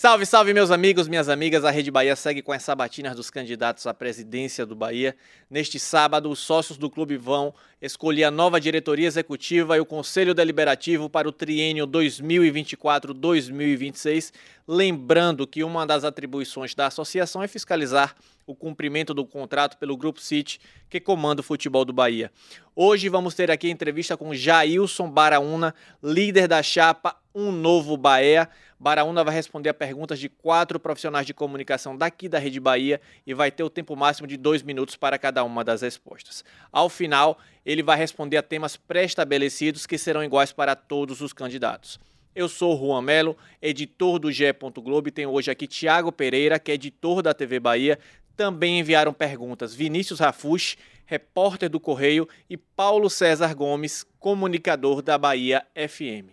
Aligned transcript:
Salve, 0.00 0.24
salve, 0.24 0.54
meus 0.54 0.70
amigos, 0.70 1.08
minhas 1.08 1.28
amigas. 1.28 1.64
A 1.64 1.72
Rede 1.72 1.90
Bahia 1.90 2.14
segue 2.14 2.40
com 2.40 2.52
as 2.52 2.62
sabatinas 2.62 3.16
dos 3.16 3.30
candidatos 3.30 3.84
à 3.84 3.92
presidência 3.92 4.64
do 4.64 4.76
Bahia. 4.76 5.16
Neste 5.50 5.80
sábado, 5.80 6.30
os 6.30 6.38
sócios 6.38 6.78
do 6.78 6.88
clube 6.88 7.16
vão 7.16 7.52
escolher 7.82 8.22
a 8.22 8.30
nova 8.30 8.60
diretoria 8.60 9.08
executiva 9.08 9.76
e 9.76 9.80
o 9.80 9.84
conselho 9.84 10.34
deliberativo 10.34 11.10
para 11.10 11.28
o 11.28 11.32
triênio 11.32 11.84
2024-2026. 11.88 14.32
Lembrando 14.68 15.48
que 15.48 15.64
uma 15.64 15.84
das 15.84 16.04
atribuições 16.04 16.76
da 16.76 16.86
associação 16.86 17.42
é 17.42 17.48
fiscalizar 17.48 18.14
o 18.48 18.54
cumprimento 18.54 19.12
do 19.12 19.26
contrato 19.26 19.76
pelo 19.76 19.94
Grupo 19.94 20.20
City, 20.20 20.58
que 20.88 20.98
comanda 20.98 21.42
o 21.42 21.44
futebol 21.44 21.84
do 21.84 21.92
Bahia. 21.92 22.32
Hoje 22.74 23.10
vamos 23.10 23.34
ter 23.34 23.50
aqui 23.50 23.68
entrevista 23.68 24.16
com 24.16 24.34
Jailson 24.34 25.10
Baraúna, 25.10 25.74
líder 26.02 26.48
da 26.48 26.62
chapa 26.62 27.14
Um 27.34 27.52
Novo 27.52 27.94
Bahia. 27.98 28.48
Baraúna 28.80 29.22
vai 29.22 29.34
responder 29.34 29.68
a 29.68 29.74
perguntas 29.74 30.18
de 30.18 30.30
quatro 30.30 30.80
profissionais 30.80 31.26
de 31.26 31.34
comunicação 31.34 31.94
daqui 31.94 32.26
da 32.26 32.38
Rede 32.38 32.58
Bahia 32.58 33.02
e 33.26 33.34
vai 33.34 33.50
ter 33.50 33.64
o 33.64 33.68
tempo 33.68 33.94
máximo 33.94 34.26
de 34.26 34.38
dois 34.38 34.62
minutos 34.62 34.96
para 34.96 35.18
cada 35.18 35.44
uma 35.44 35.62
das 35.62 35.82
respostas. 35.82 36.42
Ao 36.72 36.88
final, 36.88 37.38
ele 37.66 37.82
vai 37.82 37.98
responder 37.98 38.38
a 38.38 38.42
temas 38.42 38.78
pré-estabelecidos 38.78 39.84
que 39.84 39.98
serão 39.98 40.24
iguais 40.24 40.52
para 40.52 40.74
todos 40.74 41.20
os 41.20 41.34
candidatos. 41.34 42.00
Eu 42.38 42.48
sou 42.48 42.78
Juan 42.78 43.02
Melo, 43.02 43.36
editor 43.60 44.20
do 44.20 44.30
GE. 44.30 44.44
Globo 44.76 45.08
e 45.08 45.10
tenho 45.10 45.30
hoje 45.30 45.50
aqui 45.50 45.66
Tiago 45.66 46.12
Pereira, 46.12 46.56
que 46.60 46.70
é 46.70 46.74
editor 46.74 47.20
da 47.20 47.34
TV 47.34 47.58
Bahia. 47.58 47.98
Também 48.38 48.78
enviaram 48.78 49.12
perguntas 49.12 49.74
Vinícius 49.74 50.20
Rafush, 50.20 50.76
repórter 51.04 51.68
do 51.68 51.80
Correio, 51.80 52.28
e 52.48 52.56
Paulo 52.56 53.10
César 53.10 53.52
Gomes, 53.52 54.06
comunicador 54.20 55.02
da 55.02 55.18
Bahia 55.18 55.66
FM. 55.74 56.30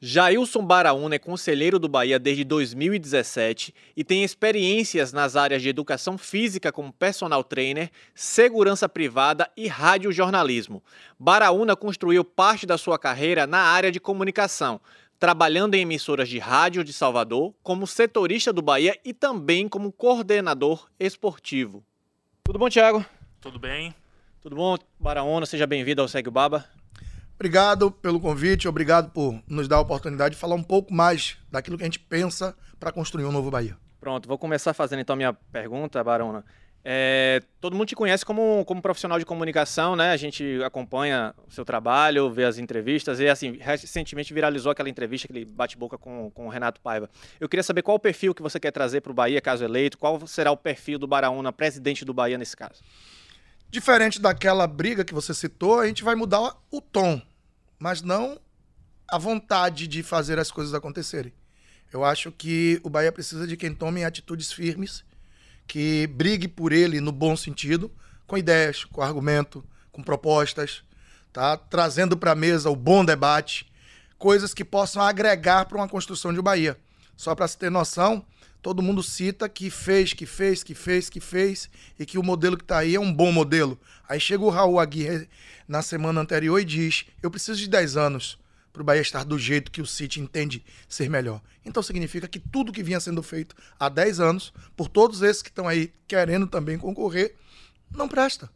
Jailson 0.00 0.66
Baraúna 0.66 1.14
é 1.14 1.18
conselheiro 1.20 1.78
do 1.78 1.88
Bahia 1.88 2.18
desde 2.18 2.42
2017 2.42 3.72
e 3.96 4.02
tem 4.02 4.24
experiências 4.24 5.12
nas 5.12 5.36
áreas 5.36 5.62
de 5.62 5.68
educação 5.68 6.18
física 6.18 6.72
como 6.72 6.92
personal 6.92 7.44
trainer, 7.44 7.90
segurança 8.12 8.88
privada 8.88 9.48
e 9.56 9.68
radiojornalismo. 9.68 10.82
Baraúna 11.16 11.76
construiu 11.76 12.24
parte 12.24 12.66
da 12.66 12.76
sua 12.76 12.98
carreira 12.98 13.46
na 13.46 13.60
área 13.60 13.92
de 13.92 14.00
comunicação, 14.00 14.80
trabalhando 15.18 15.74
em 15.74 15.82
emissoras 15.82 16.28
de 16.28 16.38
rádio 16.38 16.84
de 16.84 16.92
Salvador, 16.92 17.54
como 17.62 17.86
setorista 17.86 18.52
do 18.52 18.62
Bahia 18.62 18.98
e 19.04 19.12
também 19.12 19.68
como 19.68 19.92
coordenador 19.92 20.88
esportivo. 20.98 21.84
Tudo 22.44 22.58
bom, 22.58 22.68
Thiago? 22.68 23.04
Tudo 23.40 23.58
bem? 23.58 23.94
Tudo 24.40 24.56
bom, 24.56 24.76
Baraúna? 25.00 25.46
Seja 25.46 25.66
bem-vindo 25.66 26.02
ao 26.02 26.08
Segue 26.08 26.28
o 26.28 26.32
Baba. 26.32 26.64
Obrigado 27.34 27.90
pelo 27.90 28.18
convite, 28.18 28.66
obrigado 28.66 29.10
por 29.10 29.38
nos 29.46 29.68
dar 29.68 29.76
a 29.76 29.80
oportunidade 29.80 30.34
de 30.34 30.40
falar 30.40 30.54
um 30.54 30.62
pouco 30.62 30.92
mais 30.92 31.36
daquilo 31.50 31.76
que 31.76 31.82
a 31.82 31.86
gente 31.86 31.98
pensa 31.98 32.56
para 32.80 32.90
construir 32.90 33.24
um 33.24 33.32
novo 33.32 33.50
Bahia. 33.50 33.76
Pronto, 34.00 34.28
vou 34.28 34.38
começar 34.38 34.72
fazendo 34.72 35.00
então 35.00 35.14
a 35.14 35.16
minha 35.16 35.32
pergunta, 35.32 36.02
Barona. 36.02 36.44
É, 36.88 37.42
todo 37.60 37.74
mundo 37.74 37.88
te 37.88 37.96
conhece 37.96 38.24
como, 38.24 38.64
como 38.64 38.80
profissional 38.80 39.18
de 39.18 39.24
comunicação, 39.24 39.96
né? 39.96 40.12
A 40.12 40.16
gente 40.16 40.62
acompanha 40.64 41.34
o 41.44 41.50
seu 41.50 41.64
trabalho, 41.64 42.30
vê 42.30 42.44
as 42.44 42.58
entrevistas 42.58 43.18
e, 43.18 43.28
assim, 43.28 43.58
recentemente 43.60 44.32
viralizou 44.32 44.70
aquela 44.70 44.88
entrevista, 44.88 45.26
aquele 45.26 45.44
bate-boca 45.44 45.98
com, 45.98 46.30
com 46.30 46.46
o 46.46 46.48
Renato 46.48 46.80
Paiva. 46.80 47.10
Eu 47.40 47.48
queria 47.48 47.64
saber 47.64 47.82
qual 47.82 47.96
o 47.96 47.98
perfil 47.98 48.32
que 48.32 48.40
você 48.40 48.60
quer 48.60 48.70
trazer 48.70 49.00
para 49.00 49.10
o 49.10 49.14
Bahia, 49.14 49.40
caso 49.40 49.64
eleito, 49.64 49.98
qual 49.98 50.24
será 50.28 50.52
o 50.52 50.56
perfil 50.56 50.96
do 50.96 51.08
Baraúna, 51.08 51.52
presidente 51.52 52.04
do 52.04 52.14
Bahia 52.14 52.38
nesse 52.38 52.56
caso? 52.56 52.80
Diferente 53.68 54.20
daquela 54.20 54.68
briga 54.68 55.04
que 55.04 55.12
você 55.12 55.34
citou, 55.34 55.80
a 55.80 55.88
gente 55.88 56.04
vai 56.04 56.14
mudar 56.14 56.54
o 56.70 56.80
tom, 56.80 57.20
mas 57.80 58.00
não 58.00 58.40
a 59.08 59.18
vontade 59.18 59.88
de 59.88 60.04
fazer 60.04 60.38
as 60.38 60.52
coisas 60.52 60.72
acontecerem. 60.72 61.32
Eu 61.92 62.04
acho 62.04 62.30
que 62.30 62.80
o 62.84 62.88
Bahia 62.88 63.10
precisa 63.10 63.44
de 63.44 63.56
quem 63.56 63.74
tome 63.74 64.04
atitudes 64.04 64.52
firmes, 64.52 65.04
que 65.66 66.06
brigue 66.08 66.48
por 66.48 66.72
ele 66.72 67.00
no 67.00 67.12
bom 67.12 67.36
sentido, 67.36 67.90
com 68.26 68.38
ideias, 68.38 68.84
com 68.84 69.02
argumento, 69.02 69.64
com 69.92 70.02
propostas, 70.02 70.82
tá? 71.32 71.56
Trazendo 71.56 72.16
para 72.16 72.32
a 72.32 72.36
mesa 72.36 72.70
o 72.70 72.76
bom 72.76 73.04
debate, 73.04 73.66
coisas 74.18 74.54
que 74.54 74.64
possam 74.64 75.02
agregar 75.02 75.66
para 75.66 75.78
uma 75.78 75.88
construção 75.88 76.32
de 76.32 76.40
Bahia. 76.40 76.78
Só 77.16 77.34
para 77.34 77.48
se 77.48 77.56
ter 77.56 77.70
noção, 77.70 78.24
todo 78.62 78.82
mundo 78.82 79.02
cita 79.02 79.48
que 79.48 79.70
fez, 79.70 80.12
que 80.12 80.26
fez, 80.26 80.62
que 80.62 80.74
fez, 80.74 81.08
que 81.08 81.20
fez, 81.20 81.70
e 81.98 82.04
que 82.04 82.18
o 82.18 82.22
modelo 82.22 82.56
que 82.56 82.64
está 82.64 82.78
aí 82.78 82.94
é 82.94 83.00
um 83.00 83.12
bom 83.12 83.32
modelo. 83.32 83.78
Aí 84.08 84.20
chega 84.20 84.44
o 84.44 84.50
Raul 84.50 84.78
Aguirre 84.78 85.28
na 85.66 85.82
semana 85.82 86.20
anterior 86.20 86.58
e 86.60 86.64
diz: 86.64 87.06
Eu 87.22 87.30
preciso 87.30 87.58
de 87.58 87.68
10 87.68 87.96
anos 87.96 88.38
para 88.76 88.82
o 88.82 88.84
Bahia 88.84 89.00
estar 89.00 89.24
do 89.24 89.38
jeito 89.38 89.70
que 89.70 89.80
o 89.80 89.86
City 89.86 90.20
entende 90.20 90.62
ser 90.86 91.08
melhor. 91.08 91.40
Então 91.64 91.82
significa 91.82 92.28
que 92.28 92.38
tudo 92.38 92.72
que 92.72 92.82
vinha 92.82 93.00
sendo 93.00 93.22
feito 93.22 93.56
há 93.80 93.88
10 93.88 94.20
anos, 94.20 94.52
por 94.76 94.86
todos 94.86 95.22
esses 95.22 95.40
que 95.40 95.48
estão 95.48 95.66
aí 95.66 95.90
querendo 96.06 96.46
também 96.46 96.76
concorrer, 96.76 97.34
não 97.90 98.06
presta. 98.06 98.50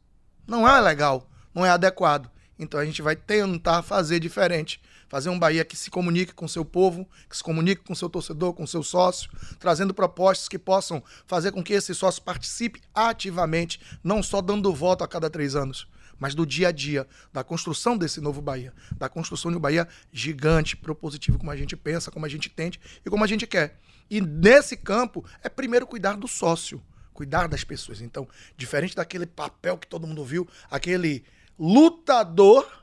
Não 0.47 0.69
é 0.69 0.79
legal, 0.79 1.27
não 1.55 1.65
é 1.65 1.71
adequado. 1.71 2.31
Então 2.59 2.79
a 2.79 2.85
gente 2.85 3.01
vai 3.01 3.17
tentar 3.17 3.83
fazer 3.83 4.21
diferente 4.21 4.81
fazer 5.11 5.29
um 5.29 5.39
Bahia 5.39 5.65
que 5.65 5.77
se 5.77 5.91
comunique 5.91 6.33
com 6.33 6.47
seu 6.47 6.65
povo, 6.65 7.07
que 7.29 7.37
se 7.37 7.43
comunique 7.43 7.83
com 7.83 7.97
seu 7.97 8.09
torcedor, 8.09 8.55
com 8.55 8.65
seu 8.65 8.81
sócio, 8.81 9.29
trazendo 9.59 9.93
propostas 9.93 10.49
que 10.49 10.57
possam 10.57 11.03
fazer 11.27 11.51
com 11.51 11.65
que 11.65 11.73
esse 11.73 11.93
sócio 11.97 12.23
participe 12.23 12.81
ativamente, 12.95 13.81
não 14.05 14.23
só 14.23 14.41
dando 14.41 14.73
voto 14.73 15.03
a 15.03 15.09
cada 15.09 15.29
três 15.29 15.57
anos, 15.57 15.89
mas 16.21 16.35
do 16.35 16.47
dia 16.47 16.69
a 16.69 16.73
dia, 16.73 17.09
da 17.33 17.43
construção 17.43 17.97
desse 17.97 18.21
novo 18.21 18.43
Bahia, 18.43 18.73
da 18.97 19.09
construção 19.09 19.51
de 19.51 19.57
um 19.57 19.61
Bahia 19.61 19.89
gigante, 20.13 20.77
propositivo, 20.77 21.39
como 21.39 21.51
a 21.51 21.57
gente 21.57 21.75
pensa, 21.77 22.11
como 22.11 22.27
a 22.27 22.29
gente 22.29 22.49
entende 22.49 22.79
e 23.05 23.11
como 23.11 23.25
a 23.25 23.27
gente 23.27 23.47
quer. 23.47 23.81
E 24.11 24.21
nesse 24.21 24.77
campo 24.77 25.25
é 25.43 25.49
primeiro 25.49 25.87
cuidar 25.87 26.17
do 26.17 26.29
sócio, 26.29 26.83
cuidar 27.15 27.49
das 27.49 27.65
pessoas. 27.65 28.01
Então, 28.03 28.29
diferente 28.57 28.95
daquele 28.95 29.25
papel 29.25 29.79
que 29.79 29.87
todo 29.87 30.07
mundo 30.07 30.25
viu, 30.25 30.47
aquele 30.71 31.25
lutador 31.59 32.81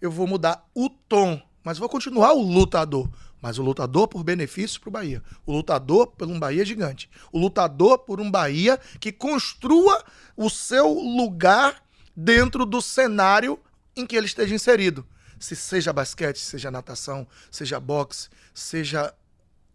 eu 0.00 0.10
vou 0.10 0.26
mudar 0.26 0.66
o 0.74 0.88
tom, 0.88 1.40
mas 1.62 1.78
vou 1.78 1.88
continuar 1.88 2.32
o 2.32 2.42
lutador. 2.42 3.08
Mas 3.40 3.58
o 3.58 3.62
lutador 3.62 4.06
por 4.06 4.22
benefícios 4.22 4.76
para 4.76 4.88
o 4.88 4.92
Bahia. 4.92 5.22
O 5.46 5.52
lutador 5.52 6.08
por 6.08 6.28
um 6.28 6.38
Bahia 6.38 6.64
gigante. 6.64 7.08
O 7.32 7.38
lutador 7.38 7.98
por 8.00 8.20
um 8.20 8.30
Bahia 8.30 8.78
que 8.98 9.10
construa 9.10 10.04
o 10.36 10.50
seu 10.50 10.92
lugar 10.92 11.82
dentro 12.20 12.66
do 12.66 12.82
cenário 12.82 13.58
em 13.96 14.06
que 14.06 14.16
ele 14.16 14.26
esteja 14.26 14.54
inserido. 14.54 15.06
Se 15.38 15.56
seja 15.56 15.92
basquete, 15.92 16.38
seja 16.38 16.70
natação, 16.70 17.26
seja 17.50 17.80
boxe, 17.80 18.28
seja 18.54 19.14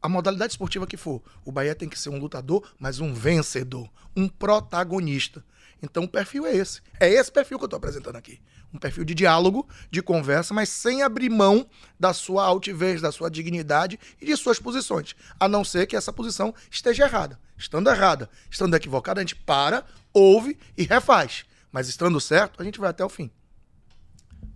a 0.01 0.07
modalidade 0.07 0.53
esportiva 0.53 0.85
que 0.85 0.95
for. 0.95 1.21
O 1.43 1.51
Bahia 1.51 1.73
tem 1.73 1.89
que 1.89 1.97
ser 1.97 2.09
um 2.09 2.19
lutador, 2.19 2.71
mas 2.79 2.99
um 2.99 3.13
vencedor, 3.13 3.89
um 4.15 4.27
protagonista. 4.27 5.43
Então 5.81 6.03
o 6.03 6.07
perfil 6.07 6.45
é 6.45 6.55
esse. 6.55 6.81
É 6.99 7.09
esse 7.09 7.31
perfil 7.31 7.57
que 7.57 7.63
eu 7.63 7.67
estou 7.67 7.77
apresentando 7.77 8.15
aqui 8.15 8.39
um 8.75 8.79
perfil 8.79 9.05
de 9.05 9.15
diálogo, 9.15 9.67
de 9.89 10.01
conversa, 10.01 10.53
mas 10.53 10.69
sem 10.69 11.01
abrir 11.01 11.29
mão 11.29 11.65
da 11.99 12.13
sua 12.13 12.43
altivez, 12.43 13.01
da 13.01 13.11
sua 13.11 13.29
dignidade 13.31 13.97
e 14.21 14.25
de 14.25 14.35
suas 14.35 14.59
posições. 14.59 15.15
A 15.39 15.47
não 15.47 15.63
ser 15.63 15.87
que 15.87 15.95
essa 15.95 16.11
posição 16.11 16.53
esteja 16.69 17.05
errada. 17.05 17.39
Estando 17.57 17.89
errada, 17.89 18.29
estando 18.51 18.75
equivocada, 18.75 19.21
a 19.21 19.23
gente 19.23 19.35
para, 19.35 19.85
ouve 20.13 20.57
e 20.77 20.83
refaz. 20.83 21.45
Mas 21.75 21.89
estando 21.89 22.21
certo, 22.21 22.61
a 22.61 22.63
gente 22.63 22.79
vai 22.79 22.89
até 22.89 23.03
o 23.03 23.09
fim. 23.09 23.29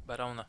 Baraúna, 0.05 0.47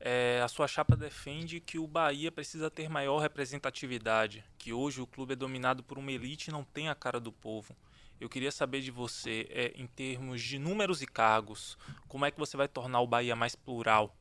é, 0.00 0.40
a 0.42 0.48
sua 0.48 0.66
chapa 0.66 0.96
defende 0.96 1.60
que 1.60 1.78
o 1.78 1.86
Bahia 1.86 2.32
precisa 2.32 2.70
ter 2.70 2.88
maior 2.88 3.18
representatividade, 3.18 4.42
que 4.56 4.72
hoje 4.72 5.02
o 5.02 5.06
clube 5.06 5.34
é 5.34 5.36
dominado 5.36 5.82
por 5.82 5.98
uma 5.98 6.10
elite 6.10 6.48
e 6.48 6.50
não 6.50 6.64
tem 6.64 6.88
a 6.88 6.94
cara 6.94 7.20
do 7.20 7.30
povo. 7.30 7.76
Eu 8.18 8.26
queria 8.26 8.50
saber 8.50 8.80
de 8.80 8.90
você, 8.90 9.46
é, 9.50 9.72
em 9.76 9.86
termos 9.86 10.40
de 10.40 10.58
números 10.58 11.02
e 11.02 11.06
cargos, 11.06 11.76
como 12.08 12.24
é 12.24 12.30
que 12.30 12.38
você 12.38 12.56
vai 12.56 12.68
tornar 12.68 13.00
o 13.00 13.06
Bahia 13.06 13.36
mais 13.36 13.54
plural? 13.54 14.16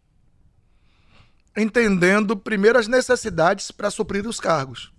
Entendendo 1.55 2.35
primeiro 2.35 2.77
as 2.77 2.89
necessidades 2.89 3.71
para 3.71 3.89
suprir 3.89 4.27
os 4.27 4.41
cargos. 4.41 4.91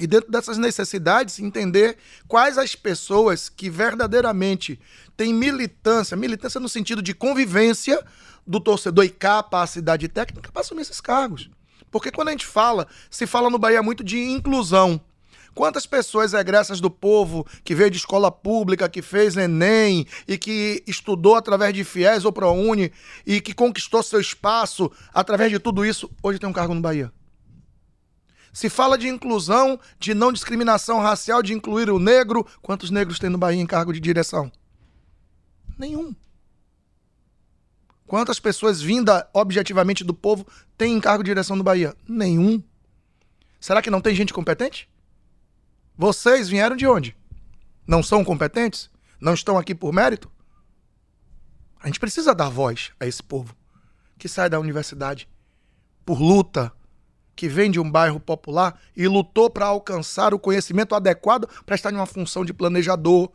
E 0.00 0.06
dentro 0.06 0.30
dessas 0.30 0.58
necessidades, 0.58 1.38
entender 1.38 1.96
quais 2.26 2.58
as 2.58 2.74
pessoas 2.74 3.48
que 3.48 3.70
verdadeiramente 3.70 4.80
têm 5.16 5.32
militância, 5.32 6.16
militância 6.16 6.60
no 6.60 6.68
sentido 6.68 7.00
de 7.00 7.14
convivência 7.14 8.04
do 8.46 8.58
torcedor 8.58 9.04
e 9.04 9.10
capacidade 9.10 10.08
técnica 10.08 10.50
para 10.50 10.62
assumir 10.62 10.82
esses 10.82 11.00
cargos. 11.00 11.48
Porque 11.90 12.10
quando 12.10 12.28
a 12.28 12.30
gente 12.32 12.46
fala, 12.46 12.88
se 13.08 13.26
fala 13.26 13.48
no 13.48 13.58
Bahia 13.58 13.82
muito 13.82 14.02
de 14.02 14.18
inclusão. 14.18 15.00
Quantas 15.54 15.86
pessoas 15.86 16.34
egressas 16.34 16.80
do 16.80 16.90
povo 16.90 17.46
que 17.62 17.76
veio 17.76 17.88
de 17.88 17.98
escola 17.98 18.32
pública, 18.32 18.88
que 18.88 19.00
fez 19.00 19.36
Enem 19.36 20.04
e 20.26 20.36
que 20.36 20.82
estudou 20.84 21.36
através 21.36 21.72
de 21.72 21.84
FIES 21.84 22.24
ou 22.24 22.32
ProUni 22.32 22.90
e 23.24 23.40
que 23.40 23.54
conquistou 23.54 24.02
seu 24.02 24.20
espaço 24.20 24.90
através 25.14 25.52
de 25.52 25.60
tudo 25.60 25.86
isso, 25.86 26.10
hoje 26.20 26.40
tem 26.40 26.48
um 26.48 26.52
cargo 26.52 26.74
no 26.74 26.80
Bahia? 26.80 27.12
Se 28.54 28.70
fala 28.70 28.96
de 28.96 29.08
inclusão, 29.08 29.80
de 29.98 30.14
não 30.14 30.32
discriminação 30.32 31.00
racial, 31.00 31.42
de 31.42 31.52
incluir 31.52 31.90
o 31.90 31.98
negro, 31.98 32.46
quantos 32.62 32.88
negros 32.88 33.18
tem 33.18 33.28
no 33.28 33.36
Bahia 33.36 33.60
em 33.60 33.66
cargo 33.66 33.92
de 33.92 33.98
direção? 33.98 34.50
Nenhum. 35.76 36.14
Quantas 38.06 38.38
pessoas 38.38 38.80
vindas 38.80 39.24
objetivamente 39.32 40.04
do 40.04 40.14
povo 40.14 40.46
têm 40.78 40.94
em 40.94 41.00
cargo 41.00 41.24
de 41.24 41.30
direção 41.30 41.56
no 41.56 41.64
Bahia? 41.64 41.96
Nenhum. 42.08 42.62
Será 43.58 43.82
que 43.82 43.90
não 43.90 44.00
tem 44.00 44.14
gente 44.14 44.32
competente? 44.32 44.88
Vocês 45.98 46.48
vieram 46.48 46.76
de 46.76 46.86
onde? 46.86 47.16
Não 47.84 48.04
são 48.04 48.24
competentes? 48.24 48.88
Não 49.20 49.34
estão 49.34 49.58
aqui 49.58 49.74
por 49.74 49.92
mérito? 49.92 50.30
A 51.80 51.88
gente 51.88 51.98
precisa 51.98 52.32
dar 52.32 52.50
voz 52.50 52.92
a 53.00 53.06
esse 53.06 53.22
povo 53.22 53.52
que 54.16 54.28
sai 54.28 54.48
da 54.48 54.60
universidade 54.60 55.28
por 56.06 56.20
luta, 56.20 56.72
que 57.34 57.48
vem 57.48 57.70
de 57.70 57.80
um 57.80 57.90
bairro 57.90 58.20
popular 58.20 58.80
e 58.96 59.06
lutou 59.08 59.50
para 59.50 59.66
alcançar 59.66 60.32
o 60.34 60.38
conhecimento 60.38 60.94
adequado 60.94 61.48
para 61.64 61.74
estar 61.74 61.92
em 61.92 61.96
uma 61.96 62.06
função 62.06 62.44
de 62.44 62.52
planejador, 62.52 63.30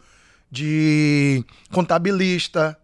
de 0.49 1.43
contabilista, 1.71 2.77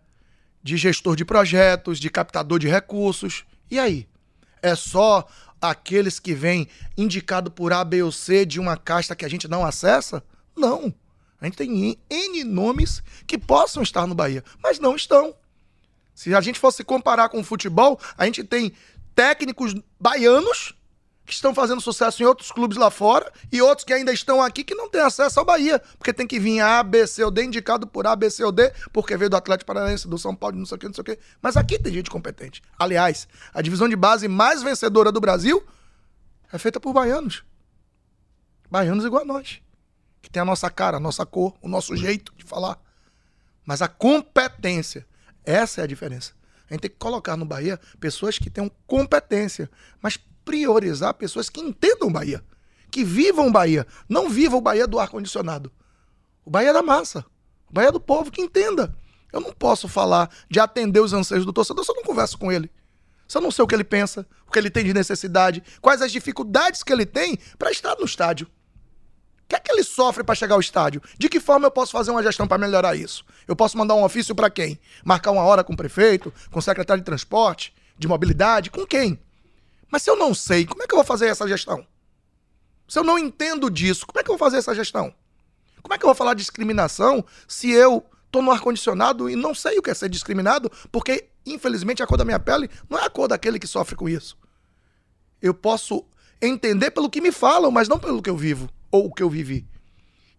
de 0.61 0.77
gestor 0.77 1.15
de 1.15 1.25
projetos, 1.25 1.99
de 1.99 2.09
captador 2.09 2.59
de 2.59 2.67
recursos. 2.67 3.45
E 3.69 3.79
aí? 3.79 4.07
É 4.61 4.75
só 4.75 5.27
aqueles 5.61 6.19
que 6.19 6.33
vêm 6.33 6.67
indicado 6.97 7.51
por 7.51 7.71
A, 7.71 7.83
B 7.83 8.01
ou 8.01 8.11
C 8.11 8.45
de 8.45 8.59
uma 8.59 8.75
casta 8.75 9.15
que 9.15 9.25
a 9.25 9.29
gente 9.29 9.47
não 9.47 9.65
acessa? 9.65 10.23
Não. 10.55 10.93
A 11.39 11.45
gente 11.45 11.57
tem 11.57 11.97
N 12.09 12.43
nomes 12.43 13.03
que 13.27 13.37
possam 13.37 13.83
estar 13.83 14.07
no 14.07 14.15
Bahia, 14.15 14.43
mas 14.63 14.79
não 14.79 14.95
estão. 14.95 15.35
Se 16.13 16.33
a 16.33 16.41
gente 16.41 16.59
fosse 16.59 16.83
comparar 16.83 17.29
com 17.29 17.41
o 17.41 17.43
futebol, 17.43 17.99
a 18.17 18.25
gente 18.25 18.43
tem 18.43 18.71
técnicos 19.13 19.75
baianos 19.99 20.73
que 21.25 21.33
estão 21.33 21.55
fazendo 21.55 21.81
sucesso 21.81 22.21
em 22.21 22.25
outros 22.25 22.51
clubes 22.51 22.77
lá 22.77 22.91
fora 22.91 23.31
e 23.51 23.61
outros 23.61 23.83
que 23.83 23.91
ainda 23.91 24.13
estão 24.13 24.41
aqui 24.41 24.63
que 24.63 24.75
não 24.75 24.89
têm 24.89 25.01
acesso 25.01 25.39
ao 25.39 25.45
Bahia, 25.45 25.79
porque 25.97 26.13
tem 26.13 26.27
que 26.27 26.39
vir 26.39 26.59
A, 26.59 26.83
B, 26.83 27.07
C 27.07 27.23
ou 27.23 27.31
D, 27.31 27.43
indicado 27.43 27.87
por 27.87 28.05
A, 28.05 28.15
B, 28.15 28.29
C 28.29 28.43
ou 28.43 28.51
D, 28.51 28.71
porque 28.93 29.17
veio 29.17 29.29
do 29.29 29.35
Atlético 29.35 29.65
Paranaense, 29.65 30.07
do 30.07 30.19
São 30.19 30.35
Paulo, 30.35 30.57
não 30.57 30.65
sei 30.65 30.75
o 30.75 30.79
que, 30.79 30.85
não 30.85 30.93
sei 30.93 31.01
o 31.01 31.05
que. 31.05 31.19
Mas 31.41 31.57
aqui 31.57 31.79
tem 31.79 31.91
gente 31.91 32.09
competente. 32.09 32.61
Aliás, 32.77 33.27
a 33.53 33.61
divisão 33.61 33.89
de 33.89 33.95
base 33.95 34.27
mais 34.27 34.61
vencedora 34.61 35.11
do 35.11 35.19
Brasil 35.19 35.65
é 36.53 36.57
feita 36.59 36.79
por 36.79 36.93
baianos. 36.93 37.43
Baianos 38.69 39.03
igual 39.03 39.23
a 39.23 39.25
nós. 39.25 39.61
Que 40.21 40.29
tem 40.29 40.41
a 40.41 40.45
nossa 40.45 40.69
cara, 40.69 40.97
a 40.97 40.99
nossa 40.99 41.25
cor, 41.25 41.55
o 41.61 41.67
nosso 41.67 41.95
jeito 41.95 42.33
de 42.37 42.43
falar. 42.43 42.79
Mas 43.65 43.81
a 43.81 43.87
competência, 43.87 45.07
essa 45.43 45.81
é 45.81 45.83
a 45.83 45.87
diferença. 45.87 46.33
A 46.69 46.73
gente 46.73 46.81
tem 46.81 46.91
que 46.91 46.97
colocar 46.97 47.35
no 47.35 47.45
Bahia 47.45 47.79
pessoas 47.99 48.37
que 48.37 48.49
tenham 48.49 48.71
competência, 48.87 49.69
mas 50.01 50.19
priorizar 50.45 51.13
pessoas 51.15 51.49
que 51.49 51.59
entendam 51.59 52.11
Bahia, 52.11 52.43
que 52.91 53.03
vivam 53.03 53.51
Bahia, 53.51 53.85
não 54.07 54.29
vivam 54.29 54.59
o 54.59 54.61
Bahia 54.61 54.87
do 54.87 54.99
ar-condicionado. 54.99 55.71
O 56.45 56.49
Bahia 56.49 56.69
é 56.69 56.73
da 56.73 56.83
massa, 56.83 57.25
o 57.69 57.73
Bahia 57.73 57.89
é 57.89 57.91
do 57.91 57.99
povo 57.99 58.31
que 58.31 58.41
entenda. 58.41 58.95
Eu 59.33 59.41
não 59.41 59.51
posso 59.51 59.87
falar 59.89 60.29
de 60.49 60.61
atender 60.61 61.01
os 61.01 61.11
anseios 61.11 61.45
do 61.45 61.51
torcedor 61.51 61.83
se 61.83 61.91
eu 61.91 61.95
não 61.95 62.03
converso 62.03 62.37
com 62.37 62.51
ele. 62.51 62.71
Se 63.27 63.37
eu 63.37 63.41
não 63.41 63.51
sei 63.51 63.63
o 63.63 63.67
que 63.67 63.75
ele 63.75 63.83
pensa, 63.83 64.25
o 64.47 64.51
que 64.51 64.59
ele 64.59 64.69
tem 64.69 64.85
de 64.85 64.93
necessidade, 64.93 65.63
quais 65.81 66.01
as 66.01 66.11
dificuldades 66.11 66.83
que 66.83 66.93
ele 66.93 67.05
tem 67.05 67.37
para 67.57 67.71
estar 67.71 67.97
no 67.97 68.05
estádio. 68.05 68.47
O 68.47 69.47
que 69.47 69.55
é 69.55 69.59
que 69.59 69.71
ele 69.71 69.83
sofre 69.83 70.23
para 70.23 70.35
chegar 70.35 70.55
ao 70.55 70.59
estádio? 70.59 71.01
De 71.17 71.27
que 71.27 71.39
forma 71.39 71.67
eu 71.67 71.71
posso 71.71 71.91
fazer 71.91 72.11
uma 72.11 72.23
gestão 72.23 72.47
para 72.47 72.57
melhorar 72.57 72.95
isso? 72.95 73.25
Eu 73.47 73.55
posso 73.55 73.77
mandar 73.77 73.95
um 73.95 74.03
ofício 74.03 74.33
para 74.33 74.49
quem? 74.49 74.79
Marcar 75.03 75.31
uma 75.31 75.43
hora 75.43 75.63
com 75.63 75.73
o 75.73 75.77
prefeito, 75.77 76.33
com 76.49 76.59
o 76.59 76.61
secretário 76.61 77.01
de 77.01 77.05
transporte, 77.05 77.73
de 77.97 78.07
mobilidade, 78.07 78.71
com 78.71 78.85
quem? 78.85 79.19
Mas 79.95 80.03
se 80.03 80.09
eu 80.09 80.17
não 80.17 80.33
sei, 80.33 80.65
como 80.65 80.83
é 80.83 80.87
que 80.87 80.93
eu 80.93 80.97
vou 80.97 81.05
fazer 81.05 81.27
essa 81.27 81.47
gestão? 81.47 81.87
Se 82.85 82.99
eu 82.99 83.03
não 83.05 83.17
entendo 83.17 83.69
disso, 83.69 84.05
como 84.05 84.19
é 84.19 84.23
que 84.23 84.29
eu 84.29 84.33
vou 84.33 84.37
fazer 84.37 84.57
essa 84.57 84.75
gestão? 84.75 85.15
Como 85.81 85.93
é 85.93 85.97
que 85.97 86.03
eu 86.03 86.09
vou 86.09 86.13
falar 86.13 86.33
de 86.33 86.41
discriminação 86.41 87.23
se 87.47 87.71
eu 87.71 88.05
tô 88.29 88.41
no 88.41 88.51
ar-condicionado 88.51 89.29
e 89.29 89.37
não 89.37 89.55
sei 89.55 89.79
o 89.79 89.81
que 89.81 89.89
é 89.89 89.93
ser 89.93 90.09
discriminado, 90.09 90.69
porque, 90.91 91.29
infelizmente, 91.45 92.03
a 92.03 92.07
cor 92.07 92.17
da 92.17 92.25
minha 92.25 92.41
pele 92.41 92.69
não 92.89 92.99
é 92.99 93.05
a 93.05 93.09
cor 93.09 93.29
daquele 93.29 93.57
que 93.57 93.67
sofre 93.67 93.95
com 93.95 94.09
isso. 94.09 94.37
Eu 95.41 95.53
posso 95.53 96.05
entender 96.41 96.91
pelo 96.91 97.09
que 97.09 97.21
me 97.21 97.31
falam, 97.31 97.71
mas 97.71 97.87
não 97.87 97.97
pelo 97.97 98.21
que 98.21 98.29
eu 98.29 98.35
vivo 98.35 98.69
ou 98.91 99.05
o 99.05 99.13
que 99.13 99.23
eu 99.23 99.29
vivi. 99.29 99.65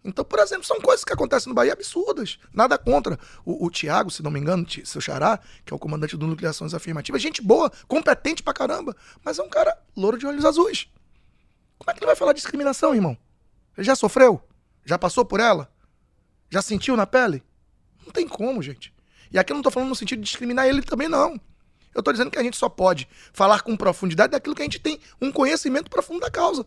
Então, 0.07 0.23
por 0.23 0.39
exemplo, 0.39 0.63
são 0.63 0.79
coisas 0.79 1.03
que 1.03 1.11
acontecem 1.11 1.49
no 1.49 1.53
Bahia 1.53 1.73
absurdas. 1.73 2.39
Nada 2.53 2.77
contra. 2.77 3.19
O, 3.43 3.65
o 3.65 3.69
Tiago, 3.69 4.09
se 4.09 4.23
não 4.23 4.31
me 4.31 4.39
engano, 4.39 4.65
seu 4.85 5.01
xará, 5.01 5.37
que 5.65 5.73
é 5.73 5.75
o 5.75 5.79
comandante 5.79 6.15
do 6.15 6.25
Núcleo 6.25 6.39
de 6.39 6.47
Ações 6.47 6.73
Afirmativas, 6.73 7.21
gente 7.21 7.41
boa, 7.41 7.69
competente 7.89 8.41
pra 8.41 8.53
caramba, 8.53 8.95
mas 9.21 9.37
é 9.37 9.43
um 9.43 9.49
cara 9.49 9.77
louro 9.97 10.17
de 10.17 10.25
olhos 10.25 10.45
azuis. 10.45 10.87
Como 11.77 11.91
é 11.91 11.93
que 11.93 11.99
ele 11.99 12.05
vai 12.05 12.15
falar 12.15 12.31
de 12.31 12.37
discriminação, 12.37 12.95
irmão? 12.95 13.17
Ele 13.77 13.85
já 13.85 13.97
sofreu? 13.97 14.41
Já 14.85 14.97
passou 14.97 15.25
por 15.25 15.41
ela? 15.41 15.69
Já 16.49 16.61
sentiu 16.61 16.95
na 16.95 17.05
pele? 17.05 17.43
Não 18.05 18.13
tem 18.13 18.25
como, 18.25 18.63
gente. 18.63 18.93
E 19.29 19.37
aqui 19.37 19.51
eu 19.51 19.55
não 19.55 19.61
tô 19.61 19.69
falando 19.69 19.89
no 19.89 19.95
sentido 19.95 20.19
de 20.19 20.25
discriminar 20.25 20.67
ele 20.67 20.81
também, 20.81 21.09
não. 21.09 21.37
Eu 21.93 22.01
tô 22.01 22.13
dizendo 22.13 22.31
que 22.31 22.39
a 22.39 22.43
gente 22.43 22.55
só 22.55 22.69
pode 22.69 23.09
falar 23.33 23.61
com 23.61 23.75
profundidade 23.75 24.31
daquilo 24.31 24.55
que 24.55 24.61
a 24.61 24.65
gente 24.65 24.79
tem 24.79 25.01
um 25.21 25.33
conhecimento 25.33 25.89
profundo 25.89 26.21
da 26.21 26.31
causa. 26.31 26.65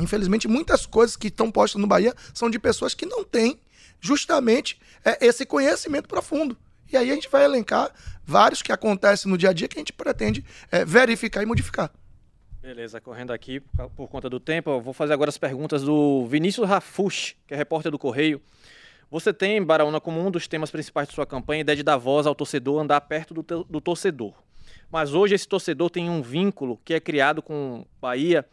Infelizmente, 0.00 0.48
muitas 0.48 0.86
coisas 0.86 1.16
que 1.16 1.28
estão 1.28 1.50
postas 1.50 1.80
no 1.80 1.86
Bahia 1.86 2.14
são 2.32 2.50
de 2.50 2.58
pessoas 2.58 2.94
que 2.94 3.06
não 3.06 3.22
têm 3.24 3.60
justamente 4.00 4.78
é, 5.04 5.24
esse 5.24 5.46
conhecimento 5.46 6.08
profundo. 6.08 6.56
E 6.92 6.96
aí 6.96 7.10
a 7.10 7.14
gente 7.14 7.28
vai 7.28 7.44
elencar 7.44 7.90
vários 8.24 8.62
que 8.62 8.72
acontecem 8.72 9.30
no 9.30 9.38
dia 9.38 9.50
a 9.50 9.52
dia 9.52 9.68
que 9.68 9.76
a 9.76 9.80
gente 9.80 9.92
pretende 9.92 10.44
é, 10.70 10.84
verificar 10.84 11.42
e 11.42 11.46
modificar. 11.46 11.90
Beleza, 12.60 13.00
correndo 13.00 13.30
aqui 13.30 13.60
por 13.94 14.08
conta 14.08 14.30
do 14.30 14.40
tempo, 14.40 14.70
eu 14.70 14.80
vou 14.80 14.94
fazer 14.94 15.12
agora 15.12 15.28
as 15.28 15.36
perguntas 15.36 15.82
do 15.82 16.26
Vinícius 16.26 16.66
Rafush, 16.66 17.36
que 17.46 17.52
é 17.52 17.56
repórter 17.56 17.92
do 17.92 17.98
Correio. 17.98 18.40
Você 19.10 19.32
tem, 19.34 19.62
Baraúna, 19.62 20.00
como 20.00 20.18
um 20.18 20.30
dos 20.30 20.48
temas 20.48 20.70
principais 20.70 21.06
de 21.06 21.14
sua 21.14 21.26
campanha, 21.26 21.60
a 21.60 21.62
ideia 21.62 21.76
de 21.76 21.82
dar 21.82 21.98
voz 21.98 22.26
ao 22.26 22.34
torcedor, 22.34 22.80
andar 22.80 23.00
perto 23.02 23.34
do, 23.34 23.64
do 23.64 23.80
torcedor. 23.80 24.34
Mas 24.90 25.12
hoje 25.12 25.34
esse 25.34 25.46
torcedor 25.46 25.90
tem 25.90 26.08
um 26.08 26.22
vínculo 26.22 26.80
que 26.84 26.94
é 26.94 27.00
criado 27.00 27.42
com 27.42 27.84
Bahia 28.00 28.46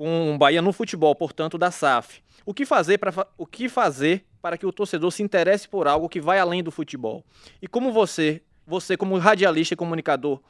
com 0.00 0.34
o 0.34 0.38
Bahia 0.38 0.62
no 0.62 0.72
futebol, 0.72 1.14
portanto, 1.14 1.58
da 1.58 1.70
SAF. 1.70 2.22
O 2.46 2.54
que 2.54 2.64
fazer 2.64 2.96
para 2.96 3.26
o 3.36 3.44
que 3.44 3.68
fazer 3.68 4.24
para 4.40 4.56
que 4.56 4.64
o 4.64 4.72
torcedor 4.72 5.12
se 5.12 5.22
interesse 5.22 5.68
por 5.68 5.86
algo 5.86 6.08
que 6.08 6.22
vai 6.22 6.38
além 6.38 6.62
do 6.62 6.70
futebol? 6.70 7.22
E 7.60 7.68
como 7.68 7.92
você, 7.92 8.40
você 8.66 8.96
como 8.96 9.18
radialista 9.18 9.74
e 9.74 9.76
comunicador, 9.76 10.40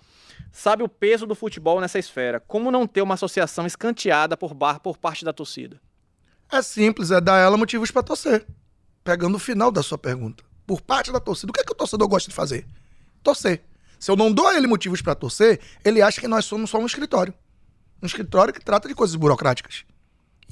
sabe 0.52 0.84
o 0.84 0.88
peso 0.88 1.26
do 1.26 1.34
futebol 1.34 1.80
nessa 1.80 1.98
esfera? 1.98 2.38
Como 2.38 2.70
não 2.70 2.86
ter 2.86 3.02
uma 3.02 3.14
associação 3.14 3.66
escanteada 3.66 4.36
por 4.36 4.54
bar 4.54 4.78
por 4.78 4.96
parte 4.96 5.24
da 5.24 5.32
torcida? 5.32 5.80
É 6.48 6.62
simples, 6.62 7.10
é 7.10 7.20
dar 7.20 7.38
ela 7.38 7.56
motivos 7.56 7.90
para 7.90 8.04
torcer. 8.04 8.46
Pegando 9.02 9.34
o 9.34 9.40
final 9.40 9.72
da 9.72 9.82
sua 9.82 9.98
pergunta. 9.98 10.44
Por 10.64 10.80
parte 10.80 11.10
da 11.10 11.18
torcida, 11.18 11.50
o 11.50 11.52
que 11.52 11.60
é 11.60 11.64
que 11.64 11.72
o 11.72 11.76
torcedor 11.76 12.06
gosta 12.06 12.28
de 12.28 12.36
fazer? 12.36 12.64
Torcer. 13.20 13.64
Se 13.98 14.12
eu 14.12 14.14
não 14.14 14.32
dou 14.32 14.46
a 14.46 14.56
ele 14.56 14.68
motivos 14.68 15.02
para 15.02 15.16
torcer, 15.16 15.58
ele 15.84 16.00
acha 16.00 16.20
que 16.20 16.28
nós 16.28 16.44
somos 16.44 16.70
só 16.70 16.78
um 16.78 16.86
escritório 16.86 17.34
um 18.02 18.06
escritório 18.06 18.52
que 18.52 18.64
trata 18.64 18.88
de 18.88 18.94
coisas 18.94 19.16
burocráticas. 19.16 19.84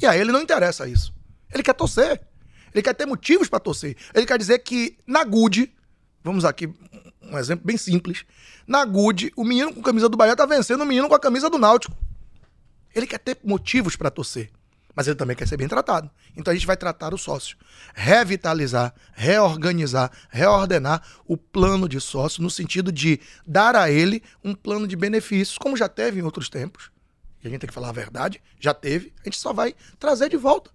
E 0.00 0.06
a 0.06 0.16
ele 0.16 0.30
não 0.30 0.42
interessa 0.42 0.88
isso. 0.88 1.12
Ele 1.52 1.62
quer 1.62 1.74
torcer. 1.74 2.20
Ele 2.72 2.82
quer 2.82 2.94
ter 2.94 3.06
motivos 3.06 3.48
para 3.48 3.58
torcer. 3.58 3.96
Ele 4.14 4.26
quer 4.26 4.38
dizer 4.38 4.58
que 4.60 4.98
na 5.06 5.24
Good, 5.24 5.72
vamos 6.22 6.44
aqui 6.44 6.72
um 7.22 7.38
exemplo 7.38 7.66
bem 7.66 7.76
simples, 7.76 8.24
na 8.66 8.84
Good, 8.84 9.32
o 9.36 9.44
menino 9.44 9.72
com 9.72 9.80
a 9.80 9.84
camisa 9.84 10.08
do 10.08 10.16
Bahia 10.16 10.36
tá 10.36 10.46
vencendo 10.46 10.82
o 10.82 10.86
menino 10.86 11.08
com 11.08 11.14
a 11.14 11.20
camisa 11.20 11.50
do 11.50 11.58
Náutico. 11.58 11.96
Ele 12.94 13.06
quer 13.06 13.18
ter 13.18 13.38
motivos 13.44 13.96
para 13.96 14.10
torcer, 14.10 14.50
mas 14.94 15.06
ele 15.06 15.16
também 15.16 15.36
quer 15.36 15.46
ser 15.46 15.56
bem 15.56 15.68
tratado. 15.68 16.10
Então 16.36 16.50
a 16.50 16.54
gente 16.54 16.66
vai 16.66 16.76
tratar 16.76 17.12
o 17.12 17.18
sócio, 17.18 17.56
revitalizar, 17.94 18.94
reorganizar, 19.12 20.10
reordenar 20.30 21.02
o 21.26 21.36
plano 21.36 21.88
de 21.88 22.00
sócio 22.00 22.42
no 22.42 22.50
sentido 22.50 22.90
de 22.90 23.20
dar 23.46 23.76
a 23.76 23.90
ele 23.90 24.22
um 24.42 24.54
plano 24.54 24.86
de 24.86 24.96
benefícios, 24.96 25.58
como 25.58 25.76
já 25.76 25.88
teve 25.88 26.20
em 26.20 26.22
outros 26.22 26.48
tempos 26.48 26.90
e 27.42 27.46
a 27.46 27.50
gente 27.50 27.60
tem 27.60 27.68
que 27.68 27.74
falar 27.74 27.90
a 27.90 27.92
verdade, 27.92 28.42
já 28.58 28.74
teve, 28.74 29.12
a 29.20 29.24
gente 29.24 29.38
só 29.38 29.52
vai 29.52 29.74
trazer 29.98 30.28
de 30.28 30.36
volta. 30.36 30.70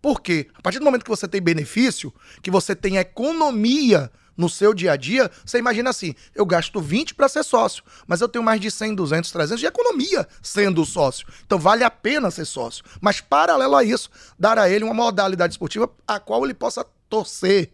Por 0.00 0.20
quê? 0.20 0.48
A 0.54 0.62
partir 0.62 0.78
do 0.78 0.84
momento 0.84 1.04
que 1.04 1.10
você 1.10 1.26
tem 1.26 1.40
benefício, 1.40 2.12
que 2.42 2.50
você 2.50 2.74
tem 2.74 2.96
economia 2.96 4.10
no 4.36 4.48
seu 4.48 4.74
dia 4.74 4.92
a 4.92 4.96
dia, 4.96 5.30
você 5.44 5.58
imagina 5.58 5.90
assim, 5.90 6.14
eu 6.34 6.44
gasto 6.44 6.80
20 6.80 7.14
para 7.14 7.28
ser 7.28 7.42
sócio, 7.42 7.82
mas 8.06 8.20
eu 8.20 8.28
tenho 8.28 8.44
mais 8.44 8.60
de 8.60 8.70
100, 8.70 8.94
200, 8.94 9.32
300 9.32 9.60
de 9.60 9.66
economia 9.66 10.28
sendo 10.42 10.84
sócio. 10.84 11.26
Então 11.44 11.58
vale 11.58 11.82
a 11.82 11.90
pena 11.90 12.30
ser 12.30 12.44
sócio. 12.44 12.84
Mas 13.00 13.20
paralelo 13.20 13.74
a 13.74 13.82
isso, 13.82 14.10
dar 14.38 14.58
a 14.58 14.68
ele 14.68 14.84
uma 14.84 14.92
modalidade 14.92 15.54
esportiva 15.54 15.90
a 16.06 16.20
qual 16.20 16.44
ele 16.44 16.54
possa 16.54 16.84
torcer. 17.08 17.72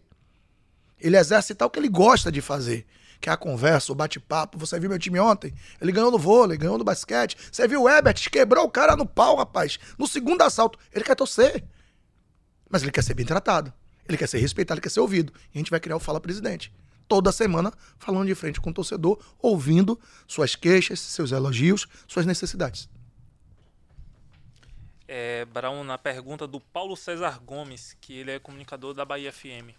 Ele 0.99 1.17
exercitar 1.17 1.67
o 1.67 1.71
que 1.71 1.79
ele 1.79 1.89
gosta 1.89 2.31
de 2.31 2.39
fazer 2.39 2.85
que 3.23 3.29
é 3.29 3.31
a 3.31 3.37
conversa, 3.37 3.89
o 3.89 3.95
bate-papo. 3.95 4.57
Você 4.57 4.77
viu 4.77 4.89
meu 4.89 4.99
time 4.99 5.17
ontem? 5.17 5.53
Ele 5.79 5.93
ganhou 5.93 6.11
no 6.11 6.19
vôlei, 6.19 6.57
ganhou 6.57 6.77
no 6.77 6.83
basquete. 6.83 7.37
Você 7.49 7.65
viu 7.65 7.83
o 7.83 7.89
Ebert? 7.89 8.29
Quebrou 8.29 8.65
o 8.65 8.69
cara 8.69 8.97
no 8.97 9.05
pau, 9.05 9.37
rapaz. 9.37 9.79
No 9.97 10.05
segundo 10.05 10.41
assalto. 10.41 10.77
Ele 10.91 11.05
quer 11.05 11.15
torcer. 11.15 11.63
Mas 12.69 12.83
ele 12.83 12.91
quer 12.91 13.01
ser 13.01 13.13
bem 13.13 13.25
tratado. 13.25 13.71
Ele 14.09 14.17
quer 14.17 14.27
ser 14.27 14.39
respeitado, 14.39 14.77
ele 14.77 14.83
quer 14.83 14.89
ser 14.89 14.99
ouvido. 14.99 15.31
E 15.53 15.57
a 15.57 15.59
gente 15.59 15.71
vai 15.71 15.79
criar 15.79 15.95
o 15.95 16.01
Fala 16.01 16.19
Presidente. 16.19 16.73
Toda 17.07 17.31
semana 17.31 17.71
falando 17.97 18.27
de 18.27 18.35
frente 18.35 18.59
com 18.59 18.71
o 18.71 18.73
torcedor, 18.73 19.17
ouvindo 19.39 19.97
suas 20.27 20.53
queixas, 20.53 20.99
seus 20.99 21.31
elogios, 21.31 21.87
suas 22.05 22.25
necessidades. 22.25 22.89
É, 25.07 25.45
Brown, 25.45 25.85
na 25.85 25.97
pergunta 25.97 26.45
do 26.45 26.59
Paulo 26.59 26.97
César 26.97 27.39
Gomes, 27.39 27.95
que 28.01 28.17
ele 28.17 28.31
é 28.31 28.39
comunicador 28.39 28.93
da 28.93 29.05
Bahia 29.05 29.31
FM. 29.31 29.71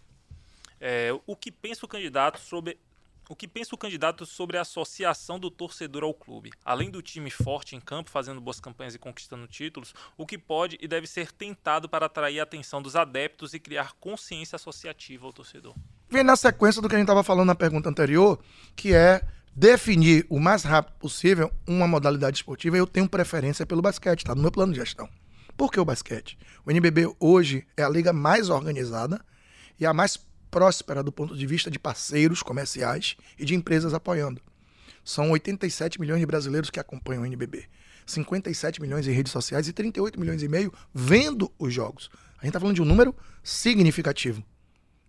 É, 0.81 1.11
o 1.27 1.37
que 1.37 1.53
pensa 1.53 1.85
o 1.85 1.89
candidato 1.89 2.41
sobre 2.41 2.79
o 3.29 3.37
que 3.37 3.49
pensa 3.49 3.75
o 3.75 3.79
candidato 3.79 4.27
sobre 4.27 4.59
a 4.59 4.63
associação 4.63 5.39
do 5.39 5.51
torcedor 5.51 6.05
ao 6.05 6.13
clube? 6.13 6.53
Além 6.65 6.91
do 6.91 7.01
time 7.01 7.31
forte 7.31 7.75
em 7.75 7.81
campo, 7.81 8.11
fazendo 8.11 8.41
boas 8.41 8.61
campanhas 8.61 8.95
e 8.95 8.99
conquistando 8.99 9.47
títulos, 9.47 9.95
o 10.17 10.27
que 10.27 10.37
pode 10.37 10.79
e 10.81 10.87
deve 10.87 11.07
ser 11.07 11.33
tentado 11.33 11.89
para 11.89 12.07
atrair 12.07 12.41
a 12.41 12.43
atenção 12.43 12.83
dos 12.83 12.97
adeptos 12.97 13.55
e 13.55 13.59
criar 13.59 13.95
consciência 14.01 14.57
associativa 14.57 15.27
ao 15.27 15.33
torcedor? 15.33 15.75
Vem 16.09 16.23
na 16.23 16.37
sequência 16.37 16.83
do 16.83 16.89
que 16.89 16.95
a 16.95 16.99
gente 16.99 17.07
estava 17.07 17.25
falando 17.25 17.47
na 17.47 17.55
pergunta 17.55 17.89
anterior, 17.89 18.39
que 18.77 18.95
é 18.95 19.23
definir 19.55 20.27
o 20.29 20.41
mais 20.41 20.65
rápido 20.65 20.95
possível 20.99 21.51
uma 21.67 21.87
modalidade 21.87 22.39
esportiva. 22.39 22.77
Eu 22.77 22.87
tenho 22.87 23.09
preferência 23.09 23.65
pelo 23.65 23.83
basquete, 23.83 24.21
está 24.21 24.35
no 24.35 24.43
meu 24.43 24.51
plano 24.51 24.73
de 24.73 24.81
gestão. 24.81 25.09
Por 25.57 25.71
que 25.71 25.79
o 25.79 25.85
basquete? 25.85 26.37
O 26.67 26.71
NBB 26.71 27.15
hoje 27.21 27.67
é 27.77 27.83
a 27.83 27.89
liga 27.89 28.13
mais 28.13 28.51
organizada 28.51 29.25
e 29.79 29.87
a 29.87 29.95
mais 29.95 30.17
próspera 30.55 31.03
do 31.03 31.11
ponto 31.11 31.37
de 31.37 31.47
vista 31.49 31.69
de 31.69 31.81
parceiros 31.81 32.41
comerciais 32.41 33.17
e 33.37 33.45
de 33.45 33.57
empresas 33.57 33.93
apoiando. 33.93 34.41
São 35.05 35.33
87 35.33 36.01
milhões 36.01 36.21
de 36.21 36.27
brasileiros 36.27 36.71
que 36.71 36.79
acompanham 36.79 37.25
o 37.25 37.27
NBB. 37.27 37.65
57 38.07 38.81
milhões 38.81 39.09
em 39.09 39.11
redes 39.11 39.33
sociais 39.33 39.67
e 39.67 39.73
38 39.73 40.21
milhões 40.21 40.45
e 40.45 40.49
meio 40.49 40.73
vendo 40.95 41.51
os 41.59 41.75
jogos. 41.75 42.09
A 42.39 42.43
gente 42.43 42.51
está 42.51 42.61
falando 42.61 42.77
de 42.77 42.83
um 42.83 42.85
número 42.85 43.13
significativo. 43.43 44.45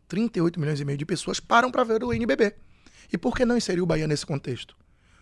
38 0.08 0.60
milhões 0.60 0.80
e 0.80 0.86
meio 0.86 0.98
de 0.98 1.06
pessoas 1.06 1.40
param 1.40 1.70
para 1.70 1.84
ver 1.84 2.04
o 2.04 2.12
NBB. 2.12 2.56
E 3.14 3.16
por 3.16 3.38
que 3.38 3.46
não 3.46 3.56
inserir 3.56 3.82
o 3.82 3.86
Bahia 3.86 4.08
nesse 4.08 4.26
contexto? 4.26 4.76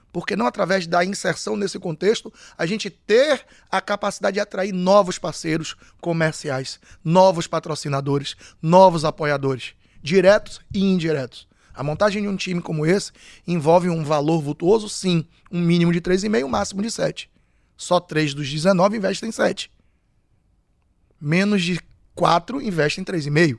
Porque 0.10 0.38
não 0.38 0.48
através 0.48 0.88
da 0.88 1.04
inserção 1.04 1.58
nesse 1.58 1.78
contexto 1.78 2.32
a 2.58 2.66
gente 2.66 2.90
ter 2.90 3.46
a 3.70 3.82
capacidade 3.82 4.36
de 4.36 4.40
atrair 4.40 4.72
novos 4.72 5.20
parceiros 5.20 5.76
comerciais, 6.00 6.80
novos 7.04 7.46
patrocinadores, 7.46 8.38
novos 8.62 9.04
apoiadores 9.04 9.74
diretos 10.04 10.60
e 10.74 10.84
indiretos. 10.84 11.48
A 11.74 11.82
montagem 11.82 12.22
de 12.22 12.28
um 12.28 12.36
time 12.36 12.62
como 12.62 12.86
esse 12.86 13.12
envolve 13.48 13.90
um 13.90 14.04
valor 14.04 14.42
vultuoso, 14.42 14.88
sim, 14.88 15.26
um 15.52 15.60
mínimo 15.60 15.92
de 15.92 16.02
3,5, 16.02 16.46
um 16.46 16.50
máximo 16.50 16.82
de 16.84 16.92
7. 16.92 17.32
Só 17.76 18.00
3 18.00 18.34
dos 18.34 18.48
19 18.48 18.98
investem 18.98 19.30
em 19.30 19.32
7. 19.32 19.72
Menos 21.20 21.64
de 21.64 21.80
4 22.14 22.62
investem 22.62 23.02
em 23.02 23.06
3,5. 23.06 23.58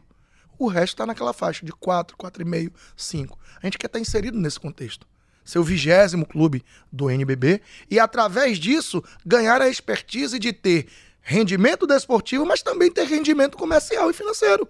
O 0.56 0.68
resto 0.68 0.94
está 0.94 1.06
naquela 1.06 1.32
faixa 1.32 1.66
de 1.66 1.72
4, 1.72 2.16
4,5, 2.16 2.72
5. 2.96 3.38
A 3.60 3.66
gente 3.66 3.78
quer 3.78 3.86
estar 3.86 3.98
tá 3.98 4.00
inserido 4.00 4.38
nesse 4.38 4.60
contexto. 4.60 5.06
Ser 5.44 5.58
o 5.58 5.64
vigésimo 5.64 6.24
clube 6.24 6.64
do 6.92 7.10
NBB 7.10 7.60
e, 7.90 7.98
através 7.98 8.58
disso, 8.58 9.02
ganhar 9.26 9.60
a 9.60 9.68
expertise 9.68 10.38
de 10.38 10.52
ter 10.52 10.86
rendimento 11.20 11.86
desportivo, 11.86 12.46
mas 12.46 12.62
também 12.62 12.90
ter 12.90 13.04
rendimento 13.04 13.58
comercial 13.58 14.08
e 14.08 14.14
financeiro. 14.14 14.68